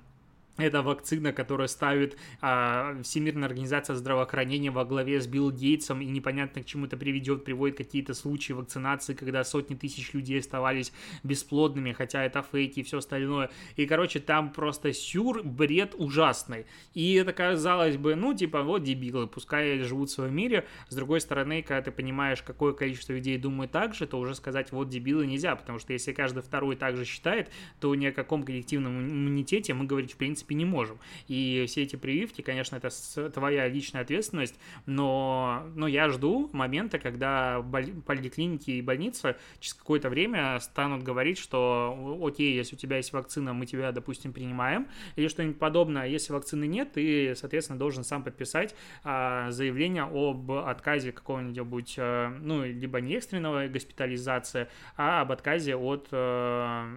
это 0.57 0.83
вакцина, 0.83 1.33
которая 1.33 1.67
ставит 1.67 2.15
а, 2.39 2.95
Всемирная 3.01 3.47
организация 3.47 3.95
здравоохранения 3.95 4.69
во 4.69 4.85
главе 4.85 5.19
с 5.19 5.25
Билл 5.25 5.51
Гейтсом, 5.51 6.01
и 6.01 6.05
непонятно 6.05 6.61
к 6.61 6.65
чему 6.65 6.85
это 6.85 6.95
приведет, 6.95 7.43
приводит 7.43 7.77
какие-то 7.77 8.13
случаи 8.13 8.53
вакцинации, 8.53 9.15
когда 9.15 9.43
сотни 9.43 9.73
тысяч 9.73 10.13
людей 10.13 10.39
оставались 10.39 10.93
бесплодными, 11.23 11.91
хотя 11.91 12.23
это 12.23 12.43
фейки 12.43 12.81
и 12.81 12.83
все 12.83 12.99
остальное. 12.99 13.49
И, 13.77 13.87
короче, 13.87 14.19
там 14.19 14.51
просто 14.51 14.93
сюр, 14.93 15.41
бред 15.43 15.95
ужасный. 15.97 16.67
И 16.93 17.13
это 17.15 17.33
казалось 17.33 17.97
бы, 17.97 18.13
ну, 18.13 18.35
типа, 18.35 18.61
вот 18.61 18.83
дебилы, 18.83 19.25
пускай 19.25 19.79
живут 19.79 20.09
в 20.09 20.13
своем 20.13 20.35
мире. 20.35 20.67
С 20.89 20.95
другой 20.95 21.19
стороны, 21.19 21.63
когда 21.63 21.81
ты 21.81 21.91
понимаешь, 21.91 22.43
какое 22.43 22.73
количество 22.73 23.13
людей 23.13 23.39
думает 23.39 23.71
так 23.71 23.95
же, 23.95 24.05
то 24.05 24.19
уже 24.19 24.35
сказать, 24.35 24.71
вот 24.71 24.89
дебилы 24.89 25.25
нельзя, 25.25 25.55
потому 25.55 25.79
что 25.79 25.93
если 25.93 26.11
каждый 26.11 26.43
второй 26.43 26.75
так 26.75 26.95
же 26.95 27.05
считает, 27.05 27.49
то 27.79 27.95
ни 27.95 28.05
о 28.05 28.11
каком 28.11 28.43
коллективном 28.43 28.99
иммунитете 28.99 29.73
мы 29.73 29.85
говорить, 29.85 30.13
в 30.13 30.17
принципе, 30.17 30.42
принципе, 30.43 30.55
не 30.55 30.65
можем. 30.65 30.99
И 31.27 31.65
все 31.67 31.83
эти 31.83 31.95
прививки, 31.95 32.41
конечно, 32.41 32.75
это 32.75 32.89
твоя 33.29 33.67
личная 33.67 34.01
ответственность, 34.01 34.55
но, 34.85 35.63
но 35.75 35.87
я 35.87 36.09
жду 36.09 36.49
момента, 36.53 36.99
когда 36.99 37.63
поликлиники 38.05 38.71
и 38.71 38.81
больницы 38.81 39.35
через 39.59 39.73
какое-то 39.73 40.09
время 40.09 40.59
станут 40.59 41.03
говорить, 41.03 41.37
что 41.37 42.19
окей, 42.23 42.55
если 42.55 42.75
у 42.75 42.77
тебя 42.77 42.97
есть 42.97 43.13
вакцина, 43.13 43.53
мы 43.53 43.65
тебя, 43.65 43.91
допустим, 43.91 44.33
принимаем, 44.33 44.87
или 45.15 45.27
что-нибудь 45.27 45.59
подобное. 45.59 46.07
Если 46.07 46.33
вакцины 46.33 46.65
нет, 46.65 46.93
ты, 46.93 47.35
соответственно, 47.35 47.79
должен 47.79 48.03
сам 48.03 48.23
подписать 48.23 48.75
а, 49.03 49.51
заявление 49.51 50.03
об 50.03 50.51
отказе 50.51 51.11
какого-нибудь, 51.11 51.95
а, 51.97 52.29
ну, 52.41 52.65
либо 52.65 53.01
не 53.01 53.15
экстренного 53.15 53.67
госпитализации, 53.67 54.67
а 54.97 55.21
об 55.21 55.31
отказе 55.31 55.75
от 55.75 56.07
а, 56.11 56.87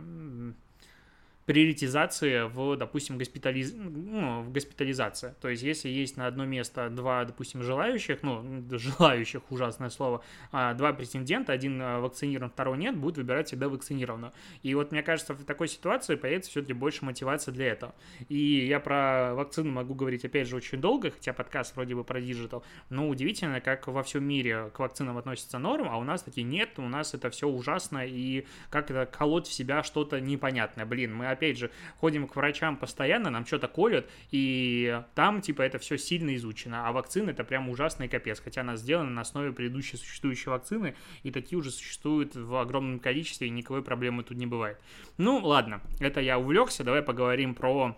приоритизации 1.46 2.42
в, 2.42 2.76
допустим, 2.76 3.18
госпитализ... 3.18 3.72
ну, 3.72 4.42
в 4.42 4.50
госпитализации. 4.50 5.34
То 5.40 5.48
есть, 5.48 5.62
если 5.62 5.88
есть 5.88 6.16
на 6.16 6.26
одно 6.26 6.44
место 6.44 6.90
два, 6.90 7.24
допустим, 7.24 7.62
желающих, 7.62 8.22
ну, 8.22 8.64
желающих, 8.70 9.42
ужасное 9.50 9.90
слово, 9.90 10.22
а 10.50 10.74
два 10.74 10.92
претендента, 10.92 11.52
один 11.52 11.80
а, 11.80 12.00
вакцинирован, 12.00 12.50
второй 12.50 12.78
нет, 12.78 12.96
будет 12.96 13.16
выбирать 13.18 13.46
всегда 13.46 13.68
вакцинированного. 13.68 14.34
И 14.64 14.74
вот, 14.74 14.90
мне 14.90 15.04
кажется, 15.04 15.34
в 15.34 15.44
такой 15.44 15.68
ситуации 15.68 16.16
появится 16.16 16.50
все-таки 16.50 16.72
больше 16.72 17.04
мотивации 17.04 17.52
для 17.52 17.66
этого. 17.68 17.94
И 18.28 18.66
я 18.66 18.80
про 18.80 19.34
вакцину 19.34 19.70
могу 19.70 19.94
говорить, 19.94 20.24
опять 20.24 20.48
же, 20.48 20.56
очень 20.56 20.80
долго, 20.80 21.12
хотя 21.12 21.32
подкаст 21.32 21.76
вроде 21.76 21.94
бы 21.94 22.02
про 22.02 22.20
digital, 22.20 22.64
но 22.90 23.08
удивительно, 23.08 23.60
как 23.60 23.86
во 23.86 24.02
всем 24.02 24.24
мире 24.24 24.70
к 24.74 24.80
вакцинам 24.80 25.16
относится 25.16 25.58
норм, 25.58 25.88
а 25.88 25.96
у 25.96 26.02
нас 26.02 26.24
такие 26.24 26.44
нет, 26.44 26.70
у 26.78 26.88
нас 26.88 27.14
это 27.14 27.30
все 27.30 27.46
ужасно, 27.48 28.04
и 28.04 28.46
как 28.68 28.90
это 28.90 29.06
колоть 29.06 29.46
в 29.46 29.52
себя 29.52 29.84
что-то 29.84 30.20
непонятное. 30.20 30.84
Блин, 30.84 31.14
мы 31.14 31.35
опять 31.36 31.58
же, 31.58 31.70
ходим 31.98 32.26
к 32.26 32.34
врачам 32.36 32.76
постоянно, 32.76 33.30
нам 33.30 33.46
что-то 33.46 33.68
колют, 33.68 34.06
и 34.30 35.02
там, 35.14 35.40
типа, 35.40 35.62
это 35.62 35.78
все 35.78 35.96
сильно 35.98 36.34
изучено, 36.36 36.88
а 36.88 36.92
вакцины 36.92 37.30
это 37.30 37.44
прям 37.44 37.68
ужасный 37.68 38.08
капец, 38.08 38.40
хотя 38.40 38.62
она 38.62 38.76
сделана 38.76 39.10
на 39.10 39.20
основе 39.20 39.52
предыдущей 39.52 39.96
существующей 39.96 40.50
вакцины, 40.50 40.96
и 41.22 41.30
такие 41.30 41.58
уже 41.58 41.70
существуют 41.70 42.34
в 42.34 42.56
огромном 42.56 42.98
количестве, 42.98 43.46
и 43.46 43.50
никакой 43.50 43.82
проблемы 43.82 44.24
тут 44.24 44.36
не 44.36 44.46
бывает. 44.46 44.78
Ну, 45.18 45.38
ладно, 45.38 45.80
это 46.00 46.20
я 46.20 46.38
увлекся, 46.38 46.84
давай 46.84 47.02
поговорим 47.02 47.54
про 47.54 47.96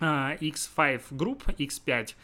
X5 0.00 1.02
групп, 1.10 1.44
X5, 1.48 2.14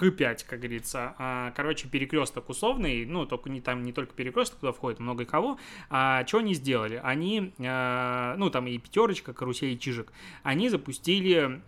H5, 0.00 0.44
как 0.46 0.60
говорится. 0.60 1.14
А, 1.18 1.52
короче, 1.52 1.88
перекресток 1.88 2.48
условный, 2.48 3.04
ну, 3.04 3.26
только 3.26 3.50
не 3.50 3.60
там 3.60 3.82
не 3.82 3.92
только 3.92 4.14
перекресток 4.14 4.60
туда 4.60 4.72
входит, 4.72 5.00
много 5.00 5.24
кого. 5.24 5.58
А, 5.90 6.26
что 6.26 6.38
они 6.38 6.54
сделали? 6.54 7.00
Они, 7.02 7.52
а, 7.60 8.36
ну, 8.36 8.50
там 8.50 8.66
и 8.66 8.78
пятерочка, 8.78 9.32
карусель 9.32 9.72
и 9.72 9.78
чижик, 9.78 10.12
они 10.42 10.68
запустили 10.68 11.60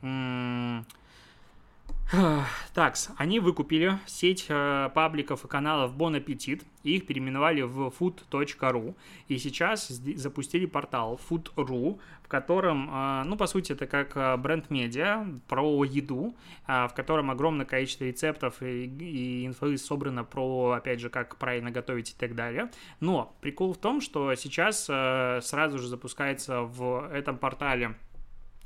Так, 2.74 2.96
они 3.16 3.40
выкупили 3.40 3.98
сеть 4.06 4.46
э, 4.48 4.90
пабликов 4.94 5.44
и 5.44 5.48
каналов 5.48 5.94
Bon 5.94 6.16
Appetit, 6.16 6.64
их 6.82 7.06
переименовали 7.06 7.62
в 7.62 7.92
food.ru, 7.98 8.94
и 9.28 9.38
сейчас 9.38 9.88
запустили 9.88 10.64
портал 10.64 11.20
food.ru, 11.28 11.98
в 12.22 12.28
котором, 12.28 12.88
э, 12.90 13.24
ну, 13.24 13.36
по 13.36 13.46
сути, 13.46 13.72
это 13.72 13.86
как 13.86 14.16
э, 14.16 14.36
бренд-медиа 14.36 15.26
про 15.48 15.84
еду, 15.84 16.34
в 16.66 16.92
котором 16.94 17.30
огромное 17.30 17.66
количество 17.66 18.04
рецептов 18.04 18.62
и, 18.62 18.84
и 18.86 19.46
инфы 19.46 19.76
собрано 19.76 20.24
про, 20.24 20.72
опять 20.72 21.00
же, 21.00 21.10
как 21.10 21.36
правильно 21.36 21.70
готовить 21.70 22.10
и 22.12 22.14
так 22.14 22.34
далее. 22.34 22.70
Но 23.00 23.34
прикол 23.40 23.74
в 23.74 23.78
том, 23.78 24.00
что 24.00 24.34
сейчас 24.34 24.84
сразу 24.84 25.78
же 25.78 25.88
запускается 25.88 26.62
в 26.62 27.08
этом 27.12 27.38
портале 27.38 27.96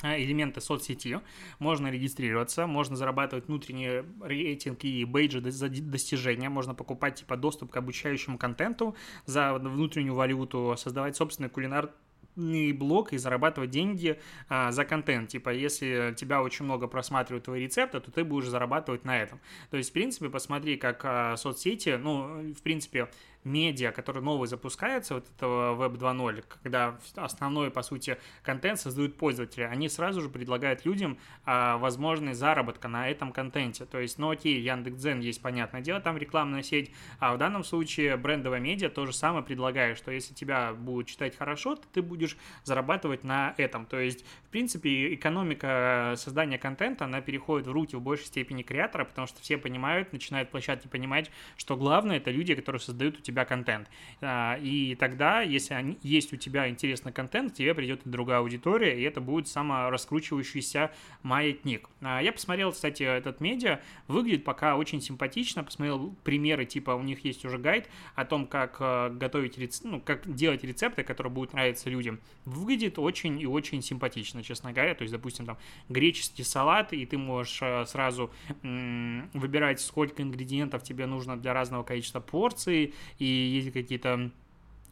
элементы 0.03 0.61
соцсети, 0.61 1.21
можно 1.59 1.89
регистрироваться, 1.89 2.67
можно 2.67 2.97
зарабатывать 2.97 3.47
внутренний 3.47 4.03
рейтинг 4.21 4.85
и 4.85 5.05
бейджи 5.05 5.41
за 5.51 5.69
достижения, 5.69 6.49
можно 6.49 6.75
покупать 6.75 7.17
типа 7.17 7.37
доступ 7.37 7.71
к 7.71 7.77
обучающему 7.77 8.39
контенту 8.39 8.95
за 9.27 9.55
внутреннюю 9.55 10.15
валюту, 10.15 10.75
создавать 10.77 11.17
собственный 11.17 11.49
кулинар 11.49 11.91
блог 12.35 13.13
и 13.13 13.19
зарабатывать 13.19 13.71
деньги 13.71 14.19
а, 14.49 14.73
за 14.73 14.85
контент. 14.85 15.29
Типа, 15.29 15.51
если 15.51 16.15
тебя 16.17 16.43
очень 16.43 16.65
много 16.65 16.87
просматривают 16.87 17.45
твои 17.45 17.65
рецепты, 17.65 18.01
то 18.01 18.11
ты 18.11 18.25
будешь 18.25 18.49
зарабатывать 18.49 19.05
на 19.05 19.21
этом. 19.21 19.41
То 19.71 19.77
есть, 19.77 19.91
в 19.91 19.93
принципе, 19.93 20.31
посмотри, 20.31 20.77
как 20.77 21.03
а, 21.05 21.37
соцсети, 21.37 21.99
ну, 22.01 22.53
в 22.53 22.63
принципе, 22.63 23.09
медиа, 23.45 23.93
который 23.93 24.23
новый 24.23 24.49
запускается, 24.49 25.15
вот 25.15 25.27
этого 25.37 25.75
Web 25.75 25.99
2.0, 25.99 26.45
когда 26.63 26.99
основной, 27.17 27.71
по 27.71 27.83
сути, 27.83 28.19
контент 28.43 28.81
создают 28.81 29.17
пользователи, 29.17 29.63
они 29.63 29.89
сразу 29.89 30.21
же 30.21 30.29
предлагают 30.29 30.85
людям 30.85 31.19
а, 31.45 31.79
возможность 31.79 32.39
заработка 32.39 32.89
на 32.89 33.09
этом 33.09 33.33
контенте. 33.33 33.85
То 33.85 33.99
есть, 33.99 34.19
ну 34.19 34.31
окей, 34.31 34.61
Яндекс.Дзен 34.61 35.21
есть, 35.21 35.43
понятное 35.43 35.81
дело, 35.81 36.01
там 36.01 36.17
рекламная 36.17 36.63
сеть, 36.63 36.93
а 37.19 37.35
в 37.35 37.39
данном 37.39 37.65
случае 37.65 38.17
брендовая 38.17 38.61
медиа 38.61 38.91
то 38.91 39.07
же 39.07 39.13
самое 39.13 39.45
предлагает, 39.45 39.99
что 39.99 40.11
если 40.11 40.35
тебя 40.35 40.73
будут 40.73 41.09
читать 41.09 41.37
хорошо, 41.37 41.77
то 41.77 41.83
ты 41.93 42.03
будешь 42.03 42.37
зарабатывать 42.65 43.25
на 43.25 43.55
этом. 43.57 43.87
То 43.87 43.99
есть, 43.99 44.25
в 44.47 44.51
принципе, 44.51 45.15
экономика 45.15 46.15
создания 46.17 46.59
контента, 46.59 47.05
она 47.07 47.21
переходит 47.21 47.67
в 47.67 47.73
руки 47.73 47.97
в 47.97 48.01
большей 48.01 48.27
степени 48.27 48.63
креатора, 48.63 49.05
потому 49.05 49.27
что 49.27 49.41
все 49.41 49.59
понимают, 49.59 50.13
начинают 50.13 50.51
площадки 50.51 50.87
понимать, 50.87 51.31
что 51.57 51.77
главное 51.77 52.19
это 52.19 52.31
люди, 52.31 52.55
которые 52.55 52.81
создают 52.81 53.19
у 53.19 53.21
тебя 53.21 53.32
тебя 53.33 53.45
контент. 53.45 53.89
А, 54.21 54.59
и 54.61 54.95
тогда, 54.95 55.41
если 55.41 55.99
есть 56.03 56.33
у 56.33 56.37
тебя 56.37 56.69
интересный 56.69 57.13
контент, 57.13 57.55
тебе 57.55 57.75
придет 57.75 58.03
другая 58.05 58.39
аудитория, 58.39 58.99
и 58.99 59.03
это 59.03 59.21
будет 59.21 59.49
самораскручивающийся 59.49 60.91
маятник. 61.23 61.89
А, 62.01 62.21
я 62.23 62.33
посмотрел, 62.33 62.73
кстати, 62.73 63.03
этот 63.03 63.41
медиа, 63.41 63.81
выглядит 64.09 64.45
пока 64.45 64.77
очень 64.77 65.01
симпатично, 65.01 65.65
посмотрел 65.65 66.15
примеры, 66.25 66.65
типа 66.65 66.93
у 66.93 67.03
них 67.03 67.25
есть 67.25 67.45
уже 67.45 67.59
гайд 67.59 67.89
о 68.15 68.25
том, 68.25 68.47
как 68.47 68.77
э, 68.81 69.11
готовить, 69.11 69.81
ну, 69.85 70.01
как 70.01 70.33
делать 70.33 70.65
рецепты, 70.65 71.03
которые 71.03 71.33
будут 71.33 71.55
нравиться 71.55 71.89
людям. 71.91 72.21
Выглядит 72.45 72.99
очень 72.99 73.41
и 73.41 73.47
очень 73.47 73.83
симпатично, 73.83 74.43
честно 74.43 74.73
говоря. 74.73 74.95
То 74.95 75.03
есть, 75.03 75.13
допустим, 75.13 75.47
там 75.47 75.57
греческий 75.89 76.45
салат, 76.45 76.93
и 76.93 77.07
ты 77.07 77.17
можешь 77.17 77.59
э, 77.63 77.85
сразу 77.87 78.31
выбирать, 78.63 79.81
сколько 79.81 80.23
ингредиентов 80.23 80.83
тебе 80.83 81.07
нужно 81.07 81.37
для 81.39 81.55
разного 81.55 81.83
количества 81.83 82.21
порций, 82.21 82.95
и 83.23 83.25
есть 83.25 83.73
какие-то 83.73 84.33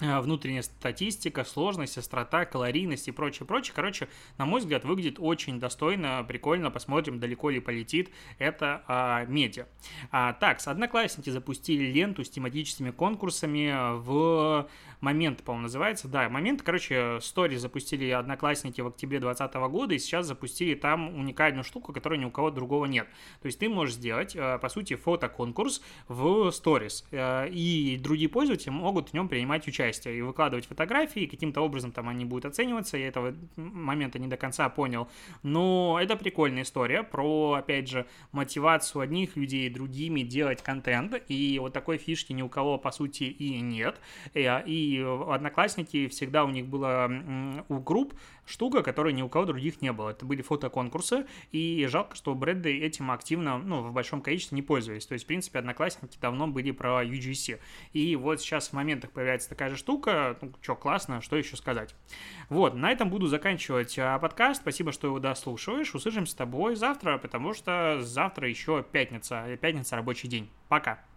а, 0.00 0.22
внутренняя 0.22 0.62
статистика, 0.62 1.44
сложность, 1.44 1.98
острота, 1.98 2.44
калорийность 2.44 3.08
и 3.08 3.10
прочее, 3.10 3.46
прочее. 3.46 3.72
Короче, 3.74 4.08
на 4.38 4.46
мой 4.46 4.60
взгляд, 4.60 4.84
выглядит 4.84 5.16
очень 5.18 5.58
достойно, 5.58 6.24
прикольно. 6.26 6.70
Посмотрим, 6.70 7.18
далеко 7.18 7.50
ли 7.50 7.60
полетит 7.60 8.10
это 8.38 8.82
а, 8.86 9.24
медиа. 9.26 9.66
А, 10.10 10.32
так, 10.34 10.60
Одноклассники 10.64 11.30
запустили 11.30 11.90
ленту 11.90 12.24
с 12.24 12.30
тематическими 12.30 12.90
конкурсами 12.90 13.98
в 13.98 14.68
момент, 15.00 15.42
по-моему, 15.42 15.64
называется. 15.64 16.08
Да, 16.08 16.28
момент, 16.28 16.62
короче, 16.62 17.18
стори 17.20 17.56
запустили 17.56 18.10
Одноклассники 18.10 18.80
в 18.80 18.88
октябре 18.88 19.20
2020 19.20 19.54
года, 19.70 19.94
и 19.94 19.98
сейчас 19.98 20.26
запустили 20.26 20.74
там 20.74 21.18
уникальную 21.18 21.64
штуку, 21.64 21.92
которой 21.92 22.18
ни 22.18 22.24
у 22.24 22.30
кого 22.30 22.50
другого 22.50 22.86
нет. 22.86 23.06
То 23.40 23.46
есть 23.46 23.58
ты 23.58 23.68
можешь 23.68 23.94
сделать, 23.94 24.36
а, 24.36 24.58
по 24.58 24.68
сути, 24.68 24.96
фотоконкурс 24.96 25.82
в 26.08 26.50
сторис, 26.50 27.06
а, 27.12 27.46
и 27.46 27.96
другие 27.98 28.28
пользователи 28.28 28.70
могут 28.70 29.10
в 29.10 29.14
нем 29.14 29.28
принимать 29.28 29.66
участие 29.66 30.18
и 30.18 30.22
выкладывать 30.22 30.66
фотографии, 30.66 31.26
каким-то 31.26 31.60
образом 31.60 31.92
там 31.92 32.08
они 32.08 32.24
будут 32.24 32.46
оцениваться, 32.46 32.96
я 32.96 33.08
этого 33.08 33.34
момента 33.56 34.18
не 34.18 34.28
до 34.28 34.36
конца 34.36 34.68
понял, 34.68 35.08
но 35.42 35.98
это 36.00 36.16
прикольная 36.16 36.62
история 36.62 37.02
про, 37.02 37.54
опять 37.54 37.88
же, 37.88 38.06
мотивацию 38.32 39.02
одних 39.02 39.36
людей 39.36 39.68
другими 39.70 40.20
делать 40.20 40.62
контент, 40.62 41.14
и 41.28 41.58
вот 41.58 41.72
такой 41.72 41.98
фишки 41.98 42.32
ни 42.32 42.42
у 42.42 42.48
кого, 42.48 42.78
по 42.78 42.90
сути, 42.90 43.24
и 43.24 43.60
нет, 43.60 44.00
и, 44.34 44.44
и 44.90 45.00
Одноклассники 45.00 46.08
всегда 46.08 46.44
у 46.44 46.50
них 46.50 46.66
было 46.66 47.10
у 47.68 47.78
групп 47.78 48.14
штука, 48.46 48.82
которой 48.82 49.12
ни 49.12 49.22
у 49.22 49.28
кого 49.28 49.44
других 49.44 49.80
не 49.80 49.92
было. 49.92 50.10
Это 50.10 50.24
были 50.26 50.42
фотоконкурсы, 50.42 51.26
и 51.52 51.86
жалко, 51.88 52.16
что 52.16 52.34
бренды 52.34 52.80
этим 52.80 53.10
активно, 53.10 53.58
ну, 53.58 53.82
в 53.82 53.92
большом 53.92 54.20
количестве 54.20 54.56
не 54.56 54.62
пользовались. 54.62 55.06
То 55.06 55.14
есть, 55.14 55.24
в 55.24 55.28
принципе, 55.28 55.58
одноклассники 55.60 56.18
давно 56.20 56.48
были 56.48 56.70
про 56.72 57.04
UGC. 57.04 57.60
И 57.92 58.16
вот 58.16 58.40
сейчас 58.40 58.68
в 58.68 58.72
моментах 58.72 59.12
появляется 59.12 59.48
такая 59.48 59.70
же 59.70 59.76
штука. 59.76 60.36
Ну, 60.40 60.52
что, 60.60 60.74
классно, 60.74 61.20
что 61.20 61.36
еще 61.36 61.56
сказать. 61.56 61.94
Вот, 62.48 62.74
на 62.74 62.90
этом 62.90 63.10
буду 63.10 63.26
заканчивать 63.26 63.98
а, 63.98 64.18
подкаст. 64.18 64.62
Спасибо, 64.62 64.92
что 64.92 65.06
его 65.06 65.18
дослушиваешь. 65.20 65.94
Услышимся 65.94 66.32
с 66.32 66.34
тобой 66.34 66.74
завтра, 66.74 67.18
потому 67.18 67.54
что 67.54 67.98
завтра 68.00 68.48
еще 68.48 68.84
пятница. 68.90 69.56
Пятница 69.60 69.96
рабочий 69.96 70.28
день. 70.28 70.50
Пока. 70.68 71.09